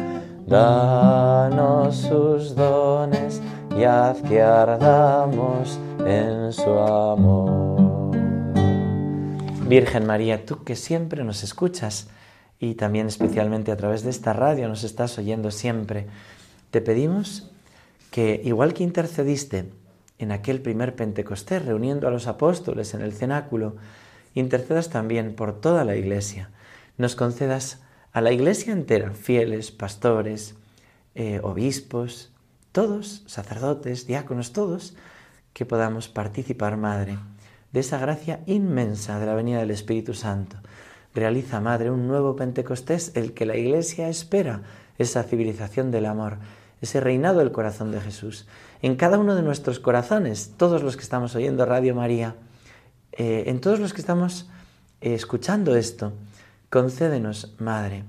Danos 0.46 1.96
sus 1.96 2.54
dones 2.54 3.42
y 3.76 3.86
haz 3.86 4.22
que 4.22 4.40
ardamos 4.40 5.80
en 6.06 6.54
su 6.54 6.70
amor. 6.70 8.12
Virgen 9.68 10.06
María, 10.06 10.46
tú 10.46 10.64
que 10.64 10.76
siempre 10.76 11.24
nos 11.24 11.44
escuchas 11.44 12.08
y 12.60 12.76
también 12.76 13.08
especialmente 13.08 13.72
a 13.72 13.78
través 13.78 14.04
de 14.04 14.10
esta 14.10 14.34
radio 14.34 14.68
nos 14.68 14.84
estás 14.84 15.18
oyendo 15.18 15.52
siempre, 15.52 16.08
te 16.72 16.82
pedimos 16.82 17.52
que, 18.12 18.42
igual 18.44 18.74
que 18.74 18.84
intercediste 18.84 19.72
en 20.18 20.32
aquel 20.32 20.62
primer 20.62 20.96
Pentecostés, 20.96 21.66
reuniendo 21.66 22.08
a 22.08 22.12
los 22.12 22.28
apóstoles 22.28 22.94
en 22.94 23.02
el 23.02 23.14
cenáculo, 23.14 23.76
intercedas 24.34 24.90
también 24.90 25.36
por 25.36 25.60
toda 25.60 25.84
la 25.84 25.96
Iglesia. 25.96 26.50
Nos 26.98 27.16
concedas 27.16 27.82
a 28.14 28.22
la 28.22 28.32
Iglesia 28.32 28.72
entera, 28.72 29.12
fieles, 29.12 29.72
pastores, 29.72 30.56
eh, 31.16 31.40
obispos, 31.44 32.32
todos, 32.72 33.24
sacerdotes, 33.26 34.08
diáconos, 34.08 34.54
todos, 34.54 34.96
que 35.54 35.66
podamos 35.66 36.08
participar, 36.08 36.78
Madre, 36.78 37.18
de 37.72 37.80
esa 37.80 37.98
gracia 37.98 38.42
inmensa 38.46 39.20
de 39.20 39.26
la 39.26 39.36
venida 39.36 39.60
del 39.60 39.72
Espíritu 39.72 40.14
Santo. 40.14 40.58
Realiza, 41.16 41.62
Madre, 41.62 41.90
un 41.90 42.08
nuevo 42.08 42.36
Pentecostés, 42.36 43.14
el 43.16 43.34
que 43.34 43.46
la 43.46 43.56
Iglesia 43.56 44.10
espera, 44.10 44.62
esa 44.98 45.24
civilización 45.24 45.90
del 45.90 46.06
amor, 46.06 46.38
ese 46.82 47.00
reinado 47.00 47.40
del 47.40 47.52
corazón 47.52 47.92
de 47.92 48.02
Jesús 48.02 48.46
en 48.82 48.98
cada 48.98 49.18
uno 49.18 49.34
de 49.34 49.42
nuestros 49.42 49.80
corazones, 49.80 50.54
todos 50.58 50.84
los 50.84 50.96
que 50.96 51.02
estamos 51.02 51.34
oyendo 51.36 51.66
Radio 51.66 51.96
María, 51.96 52.36
eh, 53.14 53.46
en 53.48 53.60
todos 53.60 53.80
los 53.80 53.94
que 53.94 54.02
estamos 54.02 54.48
eh, 55.02 55.16
escuchando 55.16 55.76
esto, 55.76 56.14
concédenos, 56.70 57.56
Madre, 57.58 58.04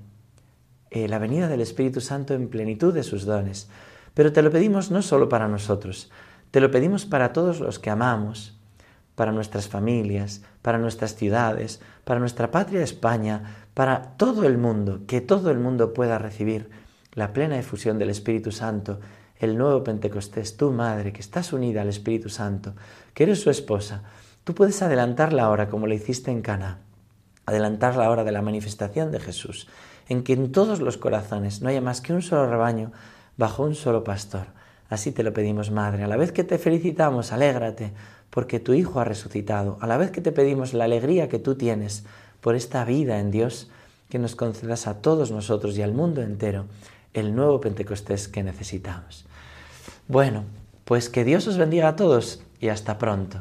eh, 0.91 1.09
la 1.09 1.19
venida 1.19 1.49
del 1.49 1.63
Espíritu 1.63 2.03
Santo 2.03 2.35
en 2.35 2.49
plenitud 2.49 2.93
de 2.93 3.05
sus 3.05 3.25
dones. 3.25 3.69
Pero 4.13 4.33
te 4.33 4.43
lo 4.43 4.51
pedimos 4.51 4.91
no 4.91 5.01
solo 5.01 5.29
para 5.31 5.49
nosotros, 5.49 6.11
te 6.51 6.61
lo 6.61 6.71
pedimos 6.71 7.07
para 7.07 7.33
todos 7.33 7.61
los 7.61 7.79
que 7.79 7.89
amamos, 7.89 8.59
para 9.15 9.33
nuestras 9.33 9.69
familias, 9.69 10.43
para 10.67 10.79
nuestras 10.79 11.15
ciudades, 11.15 11.81
para 12.03 12.19
nuestra 12.19 12.51
patria 12.51 12.83
España, 12.83 13.69
para 13.73 14.17
todo 14.17 14.43
el 14.43 14.59
mundo, 14.59 15.03
que 15.07 15.21
todo 15.21 15.53
el 15.53 15.61
mundo 15.61 15.93
pueda 15.93 16.19
recibir 16.19 16.71
la 17.13 17.33
plena 17.33 17.57
efusión 17.57 18.01
del 18.01 18.11
Espíritu 18.11 18.51
Santo 18.51 18.99
el 19.39 19.57
nuevo 19.57 19.85
Pentecostés, 19.85 20.57
tu 20.57 20.73
madre, 20.73 21.13
que 21.13 21.21
estás 21.21 21.53
unida 21.53 21.83
al 21.83 21.89
Espíritu 21.89 22.31
Santo, 22.31 22.75
que 23.15 23.23
eres 23.23 23.41
su 23.41 23.49
esposa, 23.49 24.03
tú 24.43 24.57
puedes 24.57 24.83
adelantar 24.83 25.33
la 25.33 25.51
hora 25.51 25.69
como 25.69 25.87
lo 25.87 25.95
hiciste 25.95 26.33
en 26.33 26.43
Cana, 26.43 26.81
adelantar 27.45 27.95
la 27.95 28.11
hora 28.11 28.25
de 28.25 28.33
la 28.33 28.43
manifestación 28.43 29.13
de 29.13 29.21
Jesús, 29.21 29.69
en 30.09 30.25
que 30.25 30.33
en 30.33 30.51
todos 30.51 30.81
los 30.81 30.97
corazones 30.97 31.63
no 31.63 31.69
haya 31.69 31.81
más 31.81 32.01
que 32.01 32.13
un 32.13 32.23
solo 32.23 32.51
rebaño 32.51 32.91
bajo 33.37 33.63
un 33.63 33.77
solo 33.77 34.03
pastor. 34.03 34.49
Así 34.89 35.13
te 35.13 35.23
lo 35.23 35.33
pedimos, 35.33 35.71
Madre. 35.71 36.03
A 36.03 36.09
la 36.09 36.17
vez 36.17 36.33
que 36.33 36.43
te 36.43 36.59
felicitamos, 36.59 37.31
alégrate, 37.33 37.93
porque 38.37 38.61
tu 38.61 38.75
Hijo 38.75 39.01
ha 39.01 39.05
resucitado. 39.05 39.79
A 39.81 39.87
la 39.87 39.97
vez 39.97 40.11
que 40.11 40.21
te 40.21 40.31
pedimos 40.31 40.75
la 40.75 40.85
alegría 40.85 41.31
que 41.31 41.39
tú 41.39 41.55
tienes 41.55 42.05
por 42.43 42.55
esta 42.55 42.85
vida 42.85 43.19
en 43.19 43.31
Dios, 43.31 43.71
que 44.11 44.19
nos 44.19 44.37
concedas 44.37 44.87
a 44.87 45.01
todos 45.01 45.31
nosotros 45.31 45.79
y 45.79 45.81
al 45.81 45.95
mundo 45.95 46.21
entero 46.21 46.67
el 47.15 47.35
nuevo 47.35 47.63
Pentecostés 47.63 48.29
que 48.29 48.43
necesitamos. 48.43 49.25
Bueno, 50.07 50.45
pues 50.85 51.09
que 51.09 51.25
Dios 51.25 51.47
os 51.47 51.57
bendiga 51.57 51.89
a 51.89 51.97
todos 51.97 52.43
y 52.61 52.69
hasta 52.69 52.99
pronto. 52.99 53.41